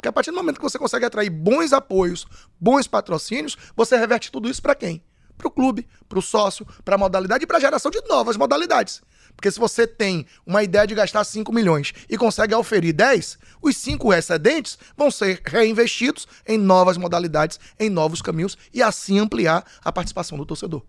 Porque 0.00 0.08
a 0.08 0.12
partir 0.12 0.30
do 0.30 0.36
momento 0.38 0.56
que 0.56 0.62
você 0.62 0.78
consegue 0.78 1.04
atrair 1.04 1.28
bons 1.28 1.74
apoios, 1.74 2.26
bons 2.58 2.86
patrocínios, 2.86 3.54
você 3.76 3.98
reverte 3.98 4.32
tudo 4.32 4.48
isso 4.48 4.62
para 4.62 4.74
quem? 4.74 5.04
Para 5.36 5.46
o 5.46 5.50
clube, 5.50 5.86
para 6.08 6.18
o 6.18 6.22
sócio, 6.22 6.66
para 6.82 6.94
a 6.94 6.98
modalidade 6.98 7.44
e 7.44 7.46
para 7.46 7.58
a 7.58 7.60
geração 7.60 7.90
de 7.90 8.00
novas 8.08 8.34
modalidades. 8.34 9.02
Porque 9.36 9.50
se 9.50 9.60
você 9.60 9.86
tem 9.86 10.24
uma 10.46 10.62
ideia 10.62 10.86
de 10.86 10.94
gastar 10.94 11.22
5 11.22 11.52
milhões 11.52 11.92
e 12.08 12.16
consegue 12.16 12.54
oferir 12.54 12.94
10, 12.94 13.38
os 13.60 13.76
5 13.76 14.10
excedentes 14.14 14.78
vão 14.96 15.10
ser 15.10 15.42
reinvestidos 15.44 16.26
em 16.48 16.56
novas 16.56 16.96
modalidades, 16.96 17.60
em 17.78 17.90
novos 17.90 18.22
caminhos 18.22 18.56
e 18.72 18.82
assim 18.82 19.18
ampliar 19.18 19.66
a 19.84 19.92
participação 19.92 20.38
do 20.38 20.46
torcedor. 20.46 20.82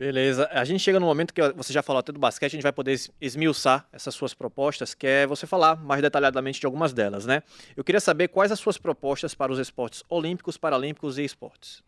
Beleza. 0.00 0.48
A 0.50 0.64
gente 0.64 0.80
chega 0.80 0.98
no 0.98 1.04
momento 1.04 1.34
que 1.34 1.42
você 1.52 1.74
já 1.74 1.82
falou 1.82 2.00
até 2.00 2.10
do 2.10 2.18
basquete, 2.18 2.52
a 2.52 2.56
gente 2.56 2.62
vai 2.62 2.72
poder 2.72 2.98
esmiuçar 3.20 3.86
essas 3.92 4.14
suas 4.14 4.32
propostas, 4.32 4.94
que 4.94 5.06
é 5.06 5.26
você 5.26 5.46
falar 5.46 5.76
mais 5.76 6.00
detalhadamente 6.00 6.58
de 6.58 6.64
algumas 6.64 6.94
delas, 6.94 7.26
né? 7.26 7.42
Eu 7.76 7.84
queria 7.84 8.00
saber 8.00 8.28
quais 8.28 8.50
as 8.50 8.58
suas 8.58 8.78
propostas 8.78 9.34
para 9.34 9.52
os 9.52 9.58
esportes 9.58 10.02
olímpicos, 10.08 10.56
paralímpicos 10.56 11.18
e 11.18 11.22
esportes. 11.22 11.82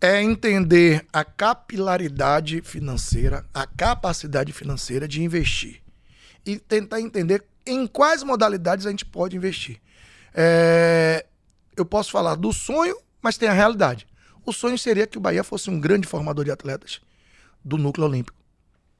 É 0.00 0.22
entender 0.22 1.04
a 1.12 1.24
capilaridade 1.24 2.62
financeira, 2.62 3.44
a 3.52 3.66
capacidade 3.66 4.52
financeira 4.52 5.08
de 5.08 5.20
investir. 5.20 5.82
E 6.46 6.60
tentar 6.60 7.00
entender 7.00 7.42
em 7.66 7.88
quais 7.88 8.22
modalidades 8.22 8.86
a 8.86 8.90
gente 8.90 9.04
pode 9.04 9.36
investir. 9.36 9.80
É... 10.32 11.26
Eu 11.76 11.84
posso 11.84 12.12
falar 12.12 12.36
do 12.36 12.52
sonho, 12.52 12.96
mas 13.20 13.36
tem 13.36 13.48
a 13.48 13.52
realidade. 13.52 14.06
O 14.44 14.52
sonho 14.52 14.78
seria 14.78 15.06
que 15.06 15.18
o 15.18 15.20
Bahia 15.20 15.44
fosse 15.44 15.68
um 15.70 15.78
grande 15.78 16.06
formador 16.06 16.44
de 16.44 16.50
atletas 16.50 17.00
do 17.64 17.76
núcleo 17.76 18.06
olímpico. 18.06 18.38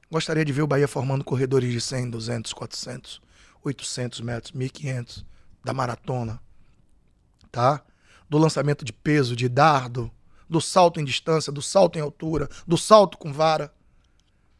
Gostaria 0.09 0.45
de 0.45 0.51
ver 0.51 0.61
o 0.61 0.67
Bahia 0.67 0.87
formando 0.87 1.23
corredores 1.23 1.71
de 1.71 1.81
100, 1.81 2.11
200, 2.11 2.53
400, 2.53 3.21
800 3.63 4.21
metros, 4.21 4.51
1500, 4.51 5.25
da 5.63 5.73
maratona, 5.73 6.41
tá? 7.51 7.83
Do 8.29 8.37
lançamento 8.37 8.85
de 8.85 8.93
peso, 8.93 9.35
de 9.35 9.49
dardo, 9.49 10.11
do 10.49 10.61
salto 10.61 10.99
em 10.99 11.05
distância, 11.05 11.51
do 11.51 11.61
salto 11.61 11.97
em 11.97 12.01
altura, 12.01 12.49
do 12.67 12.77
salto 12.77 13.17
com 13.17 13.31
vara, 13.31 13.73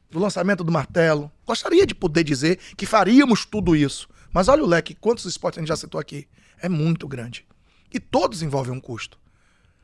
do 0.09 0.19
lançamento 0.19 0.63
do 0.63 0.71
martelo. 0.71 1.31
Gostaria 1.45 1.85
de 1.85 1.93
poder 1.93 2.23
dizer 2.23 2.57
que 2.77 2.85
faríamos 2.85 3.45
tudo 3.45 3.75
isso. 3.75 4.09
Mas 4.33 4.47
olha 4.47 4.63
o 4.63 4.67
leque, 4.67 4.95
quantos 4.95 5.25
esportes 5.25 5.57
a 5.57 5.61
gente 5.61 5.69
já 5.69 5.75
citou 5.75 5.99
aqui. 5.99 6.27
É 6.61 6.69
muito 6.69 7.07
grande. 7.07 7.45
E 7.93 7.99
todos 7.99 8.41
envolvem 8.41 8.73
um 8.73 8.79
custo. 8.79 9.19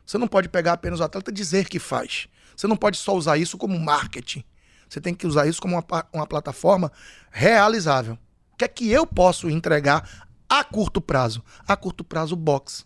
Você 0.08 0.18
não 0.18 0.28
pode 0.28 0.48
pegar 0.48 0.72
apenas 0.72 1.02
o 1.02 1.04
atleta 1.04 1.30
e 1.30 1.34
dizer 1.34 1.68
que 1.68 1.80
faz. 1.80 2.30
Você 2.56 2.66
não 2.66 2.78
pode 2.78 2.96
só 2.96 3.14
usar 3.14 3.38
isso 3.38 3.58
como 3.58 3.78
marketing. 3.78 4.42
Você 4.88 5.02
tem 5.02 5.14
que 5.14 5.28
usar 5.28 5.46
isso 5.48 5.62
como 5.62 5.76
uma, 5.76 6.06
uma 6.14 6.26
plataforma 6.26 6.90
realizável. 7.30 8.18
O 8.54 8.58
que 8.58 8.64
é 8.64 8.70
que 8.70 8.90
eu 8.90 9.06
posso 9.06 9.50
entregar 9.50 10.26
a 10.48 10.64
curto 10.64 11.02
prazo? 11.02 11.44
A 11.68 11.76
curto 11.76 12.06
prazo, 12.06 12.38
box. 12.38 12.86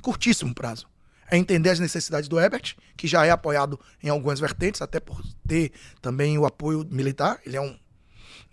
Curtíssimo 0.00 0.54
prazo. 0.54 0.88
É 1.30 1.36
entender 1.36 1.68
as 1.68 1.78
necessidades 1.78 2.26
do 2.26 2.40
Ebert, 2.40 2.74
que 2.96 3.06
já 3.06 3.26
é 3.26 3.30
apoiado 3.30 3.78
em 4.02 4.08
algumas 4.08 4.40
vertentes, 4.40 4.80
até 4.80 4.98
por 4.98 5.20
ter 5.46 5.72
também 6.00 6.38
o 6.38 6.46
apoio 6.46 6.86
militar. 6.90 7.38
Ele 7.44 7.58
é 7.58 7.60
um. 7.60 7.78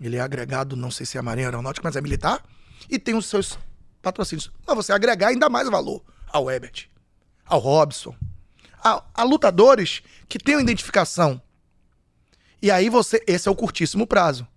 Ele 0.02 0.18
é 0.18 0.20
agregado, 0.20 0.76
não 0.76 0.92
sei 0.92 1.06
se 1.06 1.16
é 1.16 1.22
a 1.22 1.24
Marinha 1.24 1.48
Aeronáutica, 1.48 1.88
mas 1.88 1.96
é 1.96 2.02
militar. 2.02 2.44
E 2.90 3.00
tem 3.00 3.16
os 3.16 3.28
seus 3.28 3.58
patrocínios. 4.02 4.52
Mas 4.68 4.76
você 4.76 4.92
agregar 4.92 5.30
ainda 5.30 5.48
mais 5.48 5.70
valor 5.70 6.04
ao 6.28 6.52
Ebert 6.52 6.93
ao 7.46 7.60
Robson, 7.60 8.16
a, 8.84 9.04
a 9.14 9.24
lutadores 9.24 10.02
que 10.28 10.38
tenham 10.38 10.62
identificação. 10.62 11.42
E 12.62 12.72
aí 12.72 12.90
você, 12.90 13.22
esse 13.28 13.48
é 13.48 13.52
o 13.52 13.56
curtíssimo 13.56 14.08
prazo. 14.08 14.48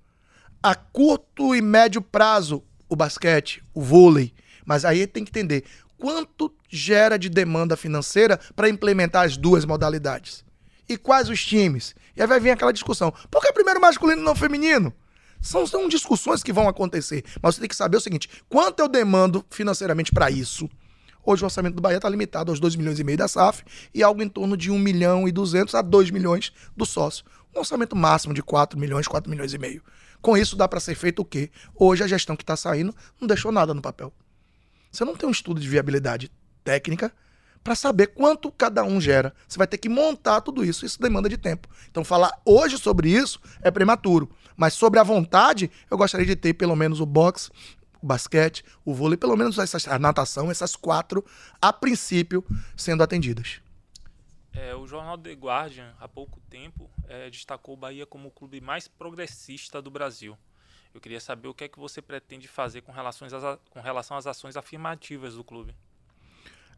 A 0.62 0.74
curto 0.74 1.54
e 1.54 1.60
médio 1.60 2.00
prazo, 2.00 2.62
o 2.88 2.96
basquete, 2.96 3.62
o 3.74 3.82
vôlei. 3.82 4.32
Mas 4.64 4.84
aí 4.84 5.06
tem 5.06 5.24
que 5.24 5.30
entender 5.30 5.64
quanto 5.98 6.52
gera 6.68 7.18
de 7.18 7.28
demanda 7.28 7.76
financeira 7.76 8.38
para 8.54 8.68
implementar 8.68 9.24
as 9.24 9.36
duas 9.36 9.64
modalidades. 9.64 10.44
E 10.88 10.96
quais 10.96 11.28
os 11.28 11.44
times? 11.44 11.94
E 12.16 12.20
aí 12.20 12.26
vai 12.26 12.38
vir 12.38 12.50
aquela 12.50 12.72
discussão. 12.72 13.12
Por 13.30 13.42
que 13.42 13.52
primeiro 13.52 13.80
masculino 13.80 14.22
e 14.22 14.24
não 14.24 14.34
feminino? 14.34 14.92
São, 15.40 15.66
são 15.66 15.88
discussões 15.88 16.42
que 16.42 16.52
vão 16.52 16.68
acontecer. 16.68 17.24
Mas 17.42 17.54
você 17.54 17.60
tem 17.60 17.68
que 17.68 17.76
saber 17.76 17.96
o 17.96 18.00
seguinte: 18.00 18.28
quanto 18.48 18.80
eu 18.80 18.88
demando 18.88 19.44
financeiramente 19.50 20.12
para 20.12 20.30
isso? 20.30 20.68
Hoje 21.26 21.42
o 21.42 21.46
orçamento 21.46 21.74
do 21.74 21.82
Bahia 21.82 21.96
está 21.96 22.08
limitado 22.08 22.52
aos 22.52 22.60
2 22.60 22.76
milhões 22.76 23.00
e 23.00 23.04
meio 23.04 23.18
da 23.18 23.26
SAF 23.26 23.64
e 23.92 24.00
algo 24.00 24.22
em 24.22 24.28
torno 24.28 24.56
de 24.56 24.70
1 24.70 24.78
milhão 24.78 25.26
e 25.26 25.32
200 25.32 25.74
a 25.74 25.82
2 25.82 26.12
milhões 26.12 26.52
do 26.76 26.86
sócio. 26.86 27.24
Um 27.52 27.58
orçamento 27.58 27.96
máximo 27.96 28.32
de 28.32 28.44
4 28.44 28.78
milhões, 28.78 29.08
4 29.08 29.28
milhões 29.28 29.52
e 29.52 29.58
meio. 29.58 29.82
Com 30.22 30.36
isso 30.36 30.54
dá 30.54 30.68
para 30.68 30.78
ser 30.78 30.94
feito 30.94 31.22
o 31.22 31.24
quê? 31.24 31.50
Hoje 31.74 32.04
a 32.04 32.06
gestão 32.06 32.36
que 32.36 32.44
está 32.44 32.56
saindo 32.56 32.94
não 33.20 33.26
deixou 33.26 33.50
nada 33.50 33.74
no 33.74 33.82
papel. 33.82 34.12
Você 34.92 35.04
não 35.04 35.16
tem 35.16 35.28
um 35.28 35.32
estudo 35.32 35.60
de 35.60 35.68
viabilidade 35.68 36.30
técnica 36.62 37.12
para 37.66 37.74
saber 37.74 38.06
quanto 38.06 38.52
cada 38.52 38.84
um 38.84 39.00
gera. 39.00 39.34
Você 39.48 39.58
vai 39.58 39.66
ter 39.66 39.78
que 39.78 39.88
montar 39.88 40.40
tudo 40.40 40.64
isso, 40.64 40.86
isso 40.86 41.02
demanda 41.02 41.28
de 41.28 41.36
tempo. 41.36 41.66
Então 41.90 42.04
falar 42.04 42.30
hoje 42.44 42.78
sobre 42.78 43.10
isso 43.10 43.40
é 43.60 43.72
prematuro, 43.72 44.30
mas 44.56 44.74
sobre 44.74 45.00
a 45.00 45.02
vontade, 45.02 45.68
eu 45.90 45.98
gostaria 45.98 46.24
de 46.24 46.36
ter 46.36 46.54
pelo 46.54 46.76
menos 46.76 47.00
o 47.00 47.06
box 47.06 47.50
o 48.06 48.14
basquete, 48.14 48.64
o 48.84 48.94
vôlei, 48.94 49.16
pelo 49.16 49.36
menos 49.36 49.58
essas, 49.58 49.86
a 49.88 49.98
natação, 49.98 50.50
essas 50.50 50.76
quatro, 50.76 51.24
a 51.60 51.72
princípio, 51.72 52.44
sendo 52.76 53.02
atendidas. 53.02 53.60
É, 54.52 54.74
o 54.74 54.86
jornal 54.86 55.18
The 55.18 55.32
Guardian, 55.32 55.92
há 56.00 56.08
pouco 56.08 56.40
tempo, 56.48 56.88
é, 57.08 57.28
destacou 57.28 57.74
o 57.74 57.76
Bahia 57.76 58.06
como 58.06 58.28
o 58.28 58.30
clube 58.30 58.60
mais 58.60 58.88
progressista 58.88 59.82
do 59.82 59.90
Brasil. 59.90 60.38
Eu 60.94 61.00
queria 61.00 61.20
saber 61.20 61.48
o 61.48 61.52
que 61.52 61.64
é 61.64 61.68
que 61.68 61.78
você 61.78 62.00
pretende 62.00 62.48
fazer 62.48 62.80
com, 62.80 62.90
relações 62.90 63.32
às, 63.34 63.58
com 63.68 63.80
relação 63.80 64.16
às 64.16 64.26
ações 64.26 64.56
afirmativas 64.56 65.34
do 65.34 65.44
clube. 65.44 65.74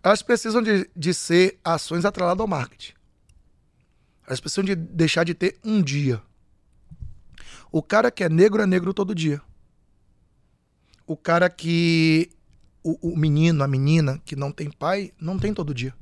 Elas 0.02 0.22
precisam 0.22 0.62
de, 0.62 0.90
de 0.96 1.14
ser 1.14 1.60
ações 1.62 2.04
atreladas 2.04 2.40
ao 2.40 2.48
marketing. 2.48 2.94
Elas 4.26 4.40
precisam 4.40 4.64
de 4.64 4.74
deixar 4.74 5.24
de 5.24 5.34
ter 5.34 5.58
um 5.62 5.80
dia. 5.80 6.20
O 7.70 7.82
cara 7.82 8.10
que 8.10 8.24
é 8.24 8.28
negro 8.28 8.62
é 8.62 8.66
negro 8.66 8.92
todo 8.92 9.14
dia 9.14 9.40
o 11.08 11.16
cara 11.16 11.50
que. 11.50 12.30
O, 12.82 13.12
o, 13.12 13.16
menino, 13.16 13.64
a 13.64 13.68
menina 13.68 14.22
que 14.24 14.36
não 14.36 14.52
tem 14.52 14.70
pai, 14.70 15.12
não 15.20 15.38
tem 15.38 15.52
todo 15.52 15.74
dia. 15.74 15.92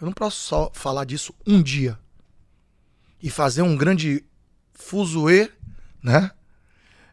Eu 0.00 0.06
não 0.06 0.12
posso 0.12 0.38
só 0.38 0.70
falar 0.72 1.04
disso 1.04 1.34
um 1.46 1.62
dia 1.62 1.98
e 3.22 3.28
fazer 3.28 3.62
um 3.62 3.76
grande 3.76 4.24
fuzuê, 4.72 5.50
né? 6.02 6.30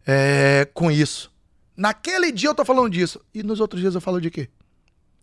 é, 0.05 0.67
com 0.73 0.91
isso. 0.91 1.31
Naquele 1.75 2.31
dia 2.31 2.49
eu 2.49 2.55
tô 2.55 2.63
falando 2.63 2.89
disso. 2.89 3.19
E 3.33 3.41
nos 3.41 3.59
outros 3.59 3.81
dias 3.81 3.95
eu 3.95 4.01
falo 4.01 4.21
de 4.21 4.29
quê? 4.29 4.49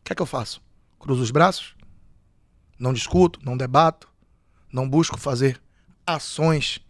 O 0.00 0.04
que 0.04 0.12
é 0.12 0.16
que 0.16 0.22
eu 0.22 0.26
faço? 0.26 0.62
Cruzo 0.98 1.22
os 1.22 1.30
braços? 1.30 1.74
Não 2.78 2.92
discuto, 2.92 3.40
não 3.42 3.56
debato, 3.56 4.08
não 4.72 4.88
busco 4.88 5.18
fazer 5.18 5.60
ações 6.06 6.80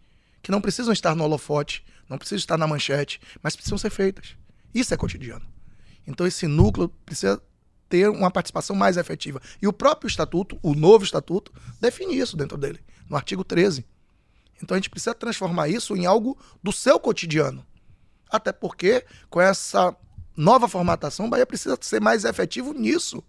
que 0.41 0.51
não 0.51 0.61
precisam 0.61 0.93
estar 0.93 1.15
no 1.15 1.23
holofote, 1.23 1.85
não 2.09 2.17
precisam 2.17 2.37
estar 2.37 2.57
na 2.57 2.65
manchete, 2.65 3.21
mas 3.43 3.55
precisam 3.55 3.77
ser 3.77 3.89
feitas. 3.89 4.35
Isso 4.73 4.93
é 4.93 4.97
cotidiano. 4.97 5.45
Então 6.05 6.25
esse 6.25 6.47
núcleo 6.47 6.89
precisa 7.05 7.41
ter 7.89 8.09
uma 8.09 8.31
participação 8.31 8.75
mais 8.75 8.97
efetiva. 8.97 9.41
E 9.61 9.67
o 9.67 9.73
próprio 9.73 10.07
estatuto, 10.07 10.57
o 10.63 10.73
novo 10.73 11.03
estatuto, 11.03 11.51
define 11.79 12.17
isso 12.17 12.37
dentro 12.37 12.57
dele, 12.57 12.79
no 13.09 13.17
artigo 13.17 13.43
13. 13.43 13.85
Então 14.63 14.75
a 14.75 14.77
gente 14.77 14.89
precisa 14.89 15.13
transformar 15.13 15.67
isso 15.67 15.95
em 15.95 16.05
algo 16.05 16.37
do 16.63 16.71
seu 16.71 16.99
cotidiano. 16.99 17.65
Até 18.29 18.53
porque, 18.53 19.05
com 19.29 19.41
essa 19.41 19.95
nova 20.37 20.67
formatação, 20.67 21.25
o 21.25 21.29
Bahia 21.29 21.45
precisa 21.45 21.77
ser 21.81 21.99
mais 21.99 22.23
efetivo 22.23 22.73
nisso. 22.73 23.21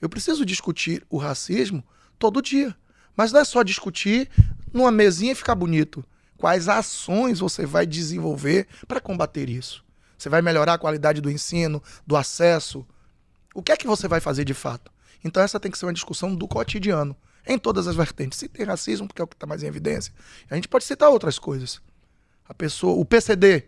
Eu 0.00 0.10
preciso 0.10 0.44
discutir 0.44 1.06
o 1.08 1.16
racismo 1.16 1.82
todo 2.18 2.42
dia. 2.42 2.76
Mas 3.16 3.32
não 3.32 3.40
é 3.40 3.44
só 3.44 3.62
discutir 3.62 4.28
numa 4.70 4.92
mesinha 4.92 5.32
e 5.32 5.34
ficar 5.34 5.54
bonito. 5.54 6.04
Quais 6.36 6.68
ações 6.68 7.38
você 7.38 7.64
vai 7.64 7.86
desenvolver 7.86 8.68
para 8.86 9.00
combater 9.00 9.48
isso? 9.48 9.85
Você 10.16 10.28
vai 10.28 10.42
melhorar 10.42 10.74
a 10.74 10.78
qualidade 10.78 11.20
do 11.20 11.30
ensino, 11.30 11.82
do 12.06 12.16
acesso? 12.16 12.86
O 13.54 13.62
que 13.62 13.72
é 13.72 13.76
que 13.76 13.86
você 13.86 14.08
vai 14.08 14.20
fazer 14.20 14.44
de 14.44 14.54
fato? 14.54 14.90
Então 15.24 15.42
essa 15.42 15.58
tem 15.58 15.70
que 15.70 15.78
ser 15.78 15.86
uma 15.86 15.92
discussão 15.92 16.34
do 16.34 16.46
cotidiano, 16.46 17.16
em 17.46 17.58
todas 17.58 17.86
as 17.86 17.96
vertentes. 17.96 18.38
Se 18.38 18.48
tem 18.48 18.64
racismo, 18.64 19.06
porque 19.06 19.20
é 19.20 19.24
o 19.24 19.26
que 19.26 19.34
está 19.34 19.46
mais 19.46 19.62
em 19.62 19.66
evidência, 19.66 20.12
a 20.50 20.54
gente 20.54 20.68
pode 20.68 20.84
citar 20.84 21.08
outras 21.08 21.38
coisas. 21.38 21.80
A 22.48 22.54
pessoa, 22.54 22.94
o 22.94 23.04
PCD, 23.04 23.64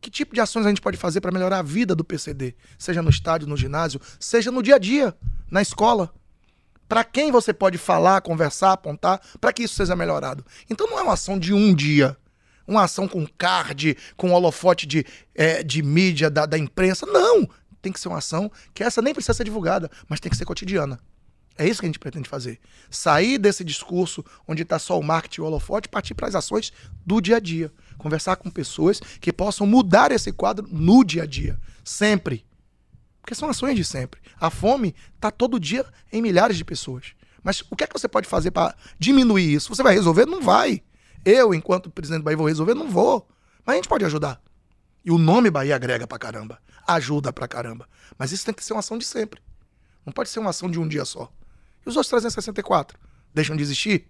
que 0.00 0.10
tipo 0.10 0.34
de 0.34 0.40
ações 0.40 0.66
a 0.66 0.68
gente 0.68 0.80
pode 0.80 0.96
fazer 0.96 1.20
para 1.20 1.30
melhorar 1.30 1.60
a 1.60 1.62
vida 1.62 1.94
do 1.94 2.04
PCD? 2.04 2.54
Seja 2.76 3.00
no 3.00 3.08
estádio, 3.08 3.48
no 3.48 3.56
ginásio, 3.56 4.00
seja 4.18 4.50
no 4.50 4.62
dia 4.62 4.74
a 4.74 4.78
dia, 4.78 5.16
na 5.50 5.62
escola. 5.62 6.12
Para 6.88 7.04
quem 7.04 7.30
você 7.30 7.54
pode 7.54 7.78
falar, 7.78 8.20
conversar, 8.20 8.72
apontar, 8.72 9.20
para 9.40 9.52
que 9.52 9.62
isso 9.62 9.74
seja 9.74 9.96
melhorado. 9.96 10.44
Então 10.68 10.86
não 10.88 10.98
é 10.98 11.02
uma 11.02 11.14
ação 11.14 11.38
de 11.38 11.54
um 11.54 11.74
dia. 11.74 12.16
Uma 12.66 12.84
ação 12.84 13.08
com 13.08 13.26
card, 13.26 13.96
com 14.16 14.32
holofote 14.32 14.86
de, 14.86 15.04
é, 15.34 15.62
de 15.62 15.82
mídia 15.82 16.30
da, 16.30 16.46
da 16.46 16.58
imprensa. 16.58 17.06
Não! 17.06 17.48
Tem 17.80 17.92
que 17.92 17.98
ser 17.98 18.08
uma 18.08 18.18
ação 18.18 18.50
que 18.72 18.84
essa 18.84 19.02
nem 19.02 19.12
precisa 19.12 19.34
ser 19.34 19.44
divulgada, 19.44 19.90
mas 20.08 20.20
tem 20.20 20.30
que 20.30 20.36
ser 20.36 20.44
cotidiana. 20.44 21.00
É 21.58 21.68
isso 21.68 21.80
que 21.80 21.86
a 21.86 21.88
gente 21.88 21.98
pretende 21.98 22.28
fazer. 22.28 22.58
Sair 22.90 23.38
desse 23.38 23.62
discurso 23.62 24.24
onde 24.48 24.62
está 24.62 24.78
só 24.78 24.98
o 24.98 25.02
marketing 25.02 25.40
e 25.40 25.44
o 25.44 25.46
holofote 25.46 25.88
partir 25.88 26.14
para 26.14 26.28
as 26.28 26.34
ações 26.34 26.72
do 27.04 27.20
dia 27.20 27.36
a 27.36 27.40
dia. 27.40 27.72
Conversar 27.98 28.36
com 28.36 28.50
pessoas 28.50 29.00
que 29.20 29.32
possam 29.32 29.66
mudar 29.66 30.12
esse 30.12 30.32
quadro 30.32 30.66
no 30.70 31.04
dia 31.04 31.24
a 31.24 31.26
dia. 31.26 31.58
Sempre. 31.84 32.46
Porque 33.20 33.34
são 33.34 33.48
ações 33.48 33.76
de 33.76 33.84
sempre. 33.84 34.20
A 34.40 34.50
fome 34.50 34.94
está 35.14 35.30
todo 35.30 35.60
dia 35.60 35.84
em 36.12 36.22
milhares 36.22 36.56
de 36.56 36.64
pessoas. 36.64 37.12
Mas 37.42 37.62
o 37.70 37.76
que 37.76 37.84
é 37.84 37.86
que 37.86 37.92
você 37.92 38.08
pode 38.08 38.26
fazer 38.26 38.50
para 38.50 38.74
diminuir 38.98 39.52
isso? 39.52 39.74
Você 39.74 39.82
vai 39.82 39.94
resolver? 39.94 40.26
Não 40.26 40.40
vai. 40.40 40.82
Eu, 41.24 41.54
enquanto 41.54 41.90
presidente 41.90 42.20
do 42.20 42.24
Bahia, 42.24 42.36
vou 42.36 42.46
resolver? 42.46 42.74
Não 42.74 42.90
vou. 42.90 43.28
Mas 43.64 43.74
a 43.74 43.76
gente 43.76 43.88
pode 43.88 44.04
ajudar. 44.04 44.42
E 45.04 45.10
o 45.10 45.18
nome 45.18 45.50
Bahia 45.50 45.76
agrega 45.76 46.06
pra 46.06 46.18
caramba. 46.18 46.60
Ajuda 46.86 47.32
pra 47.32 47.48
caramba. 47.48 47.88
Mas 48.18 48.32
isso 48.32 48.44
tem 48.44 48.54
que 48.54 48.64
ser 48.64 48.72
uma 48.72 48.80
ação 48.80 48.98
de 48.98 49.04
sempre. 49.04 49.40
Não 50.04 50.12
pode 50.12 50.28
ser 50.28 50.40
uma 50.40 50.50
ação 50.50 50.70
de 50.70 50.78
um 50.78 50.86
dia 50.86 51.04
só. 51.04 51.32
E 51.84 51.88
os 51.88 51.96
outros 51.96 52.08
364? 52.10 52.98
Deixam 53.34 53.56
de 53.56 53.62
existir? 53.62 54.08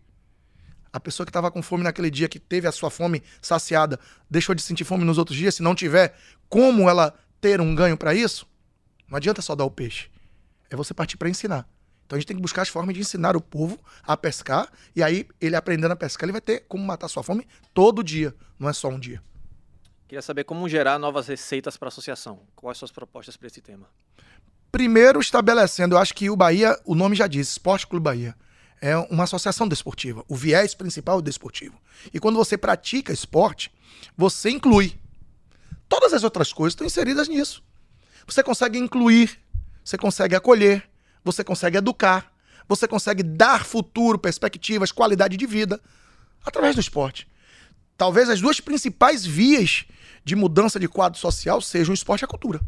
A 0.92 1.00
pessoa 1.00 1.24
que 1.24 1.30
estava 1.30 1.50
com 1.50 1.62
fome 1.62 1.82
naquele 1.82 2.10
dia, 2.10 2.28
que 2.28 2.38
teve 2.38 2.66
a 2.66 2.72
sua 2.72 2.90
fome 2.90 3.22
saciada, 3.40 3.98
deixou 4.30 4.54
de 4.54 4.62
sentir 4.62 4.84
fome 4.84 5.04
nos 5.04 5.16
outros 5.16 5.36
dias? 5.36 5.54
Se 5.54 5.62
não 5.62 5.74
tiver, 5.74 6.14
como 6.48 6.88
ela 6.88 7.14
ter 7.40 7.60
um 7.60 7.74
ganho 7.74 7.96
para 7.96 8.14
isso? 8.14 8.46
Não 9.08 9.16
adianta 9.16 9.40
só 9.40 9.54
dar 9.54 9.64
o 9.64 9.70
peixe. 9.70 10.10
É 10.68 10.76
você 10.76 10.92
partir 10.92 11.16
para 11.16 11.30
ensinar. 11.30 11.66
Então 12.12 12.18
a 12.18 12.20
gente 12.20 12.28
tem 12.28 12.36
que 12.36 12.42
buscar 12.42 12.60
as 12.60 12.68
formas 12.68 12.94
de 12.94 13.00
ensinar 13.00 13.34
o 13.38 13.40
povo 13.40 13.80
a 14.02 14.14
pescar, 14.18 14.70
e 14.94 15.02
aí 15.02 15.26
ele 15.40 15.56
aprendendo 15.56 15.92
a 15.92 15.96
pescar, 15.96 16.26
ele 16.26 16.32
vai 16.32 16.42
ter 16.42 16.60
como 16.68 16.84
matar 16.84 17.08
sua 17.08 17.22
fome 17.22 17.48
todo 17.72 18.04
dia, 18.04 18.34
não 18.58 18.68
é 18.68 18.72
só 18.74 18.88
um 18.88 19.00
dia. 19.00 19.22
Queria 20.06 20.20
saber 20.20 20.44
como 20.44 20.68
gerar 20.68 20.98
novas 20.98 21.26
receitas 21.26 21.78
para 21.78 21.86
a 21.86 21.88
associação. 21.88 22.40
Quais 22.54 22.76
suas 22.76 22.92
propostas 22.92 23.34
para 23.34 23.46
esse 23.46 23.62
tema? 23.62 23.88
Primeiro, 24.70 25.20
estabelecendo, 25.20 25.94
eu 25.94 25.98
acho 25.98 26.12
que 26.12 26.28
o 26.28 26.36
Bahia, 26.36 26.78
o 26.84 26.94
nome 26.94 27.16
já 27.16 27.26
diz, 27.26 27.48
Esporte 27.48 27.86
Clube 27.86 28.04
Bahia, 28.04 28.36
é 28.78 28.94
uma 28.94 29.24
associação 29.24 29.66
desportiva. 29.66 30.22
O 30.28 30.36
viés 30.36 30.74
principal 30.74 31.16
é 31.16 31.18
o 31.20 31.22
desportivo. 31.22 31.80
E 32.12 32.20
quando 32.20 32.36
você 32.36 32.58
pratica 32.58 33.10
esporte, 33.10 33.72
você 34.14 34.50
inclui. 34.50 35.00
Todas 35.88 36.12
as 36.12 36.24
outras 36.24 36.52
coisas 36.52 36.72
estão 36.72 36.86
inseridas 36.86 37.26
nisso. 37.26 37.64
Você 38.26 38.42
consegue 38.42 38.78
incluir, 38.78 39.40
você 39.82 39.96
consegue 39.96 40.36
acolher, 40.36 40.91
você 41.24 41.44
consegue 41.44 41.78
educar, 41.78 42.32
você 42.68 42.86
consegue 42.88 43.22
dar 43.22 43.64
futuro, 43.64 44.18
perspectivas, 44.18 44.92
qualidade 44.92 45.36
de 45.36 45.46
vida 45.46 45.80
através 46.44 46.74
do 46.74 46.80
esporte. 46.80 47.28
Talvez 47.96 48.28
as 48.28 48.40
duas 48.40 48.60
principais 48.60 49.24
vias 49.24 49.84
de 50.24 50.34
mudança 50.34 50.78
de 50.78 50.88
quadro 50.88 51.18
social 51.18 51.60
sejam 51.60 51.92
o 51.92 51.94
esporte 51.94 52.22
e 52.22 52.24
a 52.24 52.28
cultura. 52.28 52.60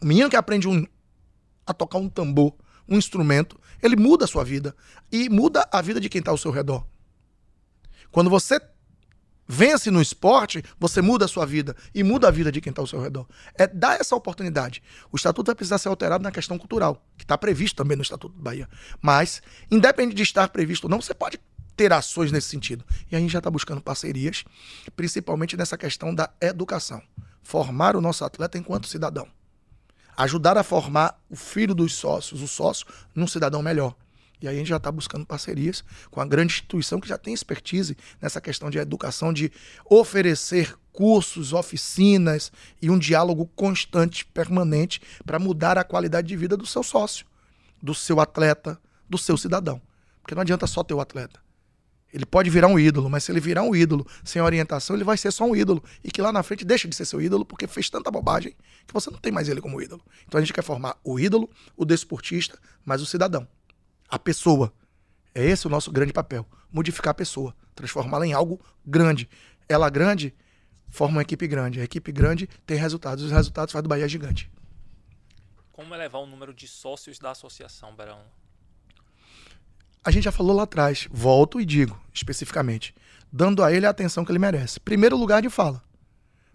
O 0.00 0.06
menino 0.06 0.28
que 0.28 0.36
aprende 0.36 0.68
um, 0.68 0.86
a 1.66 1.72
tocar 1.72 1.98
um 1.98 2.08
tambor, 2.08 2.54
um 2.88 2.96
instrumento, 2.96 3.58
ele 3.82 3.96
muda 3.96 4.24
a 4.24 4.28
sua 4.28 4.44
vida 4.44 4.74
e 5.10 5.28
muda 5.28 5.66
a 5.72 5.80
vida 5.80 6.00
de 6.00 6.08
quem 6.08 6.18
está 6.18 6.30
ao 6.30 6.38
seu 6.38 6.50
redor. 6.50 6.86
Quando 8.10 8.30
você 8.30 8.60
vence 9.46 9.90
no 9.90 10.00
esporte, 10.00 10.62
você 10.78 11.00
muda 11.00 11.24
a 11.24 11.28
sua 11.28 11.46
vida 11.46 11.76
e 11.94 12.02
muda 12.02 12.28
a 12.28 12.30
vida 12.30 12.50
de 12.50 12.60
quem 12.60 12.70
está 12.70 12.82
ao 12.82 12.86
seu 12.86 13.00
redor. 13.00 13.26
É 13.54 13.66
dar 13.66 14.00
essa 14.00 14.16
oportunidade. 14.16 14.82
O 15.12 15.16
estatuto 15.16 15.46
vai 15.46 15.54
precisar 15.54 15.78
ser 15.78 15.88
alterado 15.88 16.22
na 16.22 16.30
questão 16.30 16.58
cultural, 16.58 17.04
que 17.16 17.24
está 17.24 17.36
previsto 17.36 17.76
também 17.76 17.96
no 17.96 18.02
Estatuto 18.02 18.34
do 18.34 18.42
Bahia. 18.42 18.68
Mas, 19.00 19.42
independente 19.70 20.16
de 20.16 20.22
estar 20.22 20.48
previsto 20.48 20.84
ou 20.84 20.90
não, 20.90 21.00
você 21.00 21.14
pode 21.14 21.38
ter 21.76 21.92
ações 21.92 22.30
nesse 22.30 22.48
sentido. 22.48 22.84
E 23.10 23.16
a 23.16 23.18
gente 23.18 23.32
já 23.32 23.38
está 23.38 23.50
buscando 23.50 23.80
parcerias, 23.80 24.44
principalmente 24.94 25.56
nessa 25.56 25.76
questão 25.76 26.14
da 26.14 26.30
educação. 26.40 27.02
Formar 27.42 27.96
o 27.96 28.00
nosso 28.00 28.24
atleta 28.24 28.56
enquanto 28.56 28.88
cidadão 28.88 29.28
ajudar 30.16 30.56
a 30.56 30.62
formar 30.62 31.20
o 31.28 31.36
filho 31.36 31.74
dos 31.74 31.94
sócios, 31.94 32.42
o 32.42 32.48
sócio, 32.48 32.86
num 33.14 33.26
cidadão 33.26 33.62
melhor. 33.62 33.94
E 34.44 34.48
aí 34.48 34.56
a 34.56 34.58
gente 34.58 34.68
já 34.68 34.76
está 34.76 34.92
buscando 34.92 35.24
parcerias 35.24 35.82
com 36.10 36.20
a 36.20 36.26
grande 36.26 36.52
instituição 36.52 37.00
que 37.00 37.08
já 37.08 37.16
tem 37.16 37.32
expertise 37.32 37.96
nessa 38.20 38.42
questão 38.42 38.68
de 38.68 38.76
educação, 38.76 39.32
de 39.32 39.50
oferecer 39.88 40.76
cursos, 40.92 41.54
oficinas 41.54 42.52
e 42.80 42.90
um 42.90 42.98
diálogo 42.98 43.46
constante, 43.56 44.22
permanente, 44.26 45.00
para 45.24 45.38
mudar 45.38 45.78
a 45.78 45.82
qualidade 45.82 46.28
de 46.28 46.36
vida 46.36 46.58
do 46.58 46.66
seu 46.66 46.82
sócio, 46.82 47.24
do 47.82 47.94
seu 47.94 48.20
atleta, 48.20 48.78
do 49.08 49.16
seu 49.16 49.38
cidadão. 49.38 49.80
Porque 50.20 50.34
não 50.34 50.42
adianta 50.42 50.66
só 50.66 50.84
ter 50.84 50.92
o 50.92 51.00
atleta. 51.00 51.40
Ele 52.12 52.26
pode 52.26 52.50
virar 52.50 52.68
um 52.68 52.78
ídolo, 52.78 53.08
mas 53.08 53.24
se 53.24 53.32
ele 53.32 53.40
virar 53.40 53.62
um 53.62 53.74
ídolo 53.74 54.06
sem 54.22 54.42
orientação, 54.42 54.94
ele 54.94 55.04
vai 55.04 55.16
ser 55.16 55.32
só 55.32 55.46
um 55.46 55.56
ídolo. 55.56 55.82
E 56.04 56.10
que 56.10 56.20
lá 56.20 56.30
na 56.30 56.42
frente 56.42 56.66
deixa 56.66 56.86
de 56.86 56.94
ser 56.94 57.06
seu 57.06 57.20
ídolo 57.20 57.46
porque 57.46 57.66
fez 57.66 57.88
tanta 57.88 58.10
bobagem 58.10 58.54
que 58.86 58.92
você 58.92 59.10
não 59.10 59.18
tem 59.18 59.32
mais 59.32 59.48
ele 59.48 59.62
como 59.62 59.80
ídolo. 59.80 60.04
Então 60.28 60.36
a 60.36 60.42
gente 60.42 60.52
quer 60.52 60.62
formar 60.62 60.98
o 61.02 61.18
ídolo, 61.18 61.48
o 61.74 61.86
desportista, 61.86 62.58
mas 62.84 63.00
o 63.00 63.06
cidadão. 63.06 63.48
A 64.14 64.18
pessoa. 64.18 64.72
É 65.34 65.44
esse 65.44 65.66
o 65.66 65.70
nosso 65.70 65.90
grande 65.90 66.12
papel. 66.12 66.46
Modificar 66.70 67.10
a 67.10 67.14
pessoa. 67.14 67.52
Transformá-la 67.74 68.24
em 68.24 68.32
algo 68.32 68.60
grande. 68.86 69.28
Ela 69.68 69.90
grande 69.90 70.32
forma 70.88 71.16
uma 71.16 71.22
equipe 71.22 71.48
grande. 71.48 71.80
A 71.80 71.84
equipe 71.84 72.12
grande 72.12 72.46
tem 72.64 72.76
resultados. 72.76 73.24
Os 73.24 73.32
resultados 73.32 73.72
faz 73.72 73.82
do 73.82 73.88
Bahia 73.88 74.06
gigante. 74.06 74.48
Como 75.72 75.92
elevar 75.92 76.22
o 76.22 76.26
número 76.26 76.54
de 76.54 76.68
sócios 76.68 77.18
da 77.18 77.32
associação, 77.32 77.96
Barão? 77.96 78.20
a 80.04 80.10
gente 80.10 80.24
já 80.24 80.32
falou 80.32 80.54
lá 80.54 80.64
atrás, 80.64 81.08
volto 81.10 81.58
e 81.58 81.64
digo 81.64 81.98
especificamente, 82.12 82.94
dando 83.32 83.64
a 83.64 83.72
ele 83.72 83.86
a 83.86 83.90
atenção 83.90 84.24
que 84.24 84.30
ele 84.30 84.38
merece. 84.38 84.78
Primeiro 84.78 85.16
lugar 85.16 85.40
de 85.40 85.48
fala. 85.48 85.82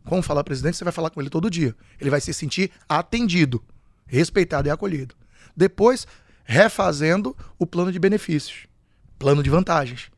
Como 0.05 0.21
falar 0.21 0.43
presidente, 0.43 0.77
você 0.77 0.83
vai 0.83 0.93
falar 0.93 1.09
com 1.09 1.19
ele 1.19 1.29
todo 1.29 1.49
dia. 1.49 1.75
Ele 1.99 2.09
vai 2.09 2.21
se 2.21 2.33
sentir 2.33 2.71
atendido, 2.87 3.61
respeitado 4.05 4.67
e 4.67 4.71
acolhido. 4.71 5.15
Depois, 5.57 6.07
refazendo 6.49 7.37
o 7.59 7.67
plano 7.67 7.91
de 7.91 7.99
benefícios, 7.99 8.65
plano 9.19 9.43
de 9.43 9.51
vantagens. 9.51 10.09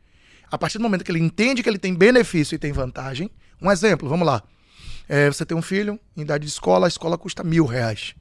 A 0.49 0.57
partir 0.57 0.77
do 0.77 0.81
momento 0.81 1.03
que 1.03 1.11
ele 1.11 1.19
entende 1.19 1.61
que 1.61 1.67
ele 1.67 1.77
tem 1.77 1.93
benefício 1.93 2.55
e 2.55 2.57
tem 2.57 2.71
vantagem, 2.71 3.29
um 3.61 3.69
exemplo, 3.69 4.07
vamos 4.07 4.25
lá. 4.25 4.41
É, 5.09 5.27
você 5.27 5.45
tem 5.45 5.57
um 5.57 5.61
filho 5.61 5.99
em 6.15 6.21
idade 6.21 6.45
de 6.45 6.49
escola, 6.49 6.87
a 6.87 6.89
escola 6.89 7.17
custa 7.17 7.43
mil 7.43 7.65
reais. 7.65 8.15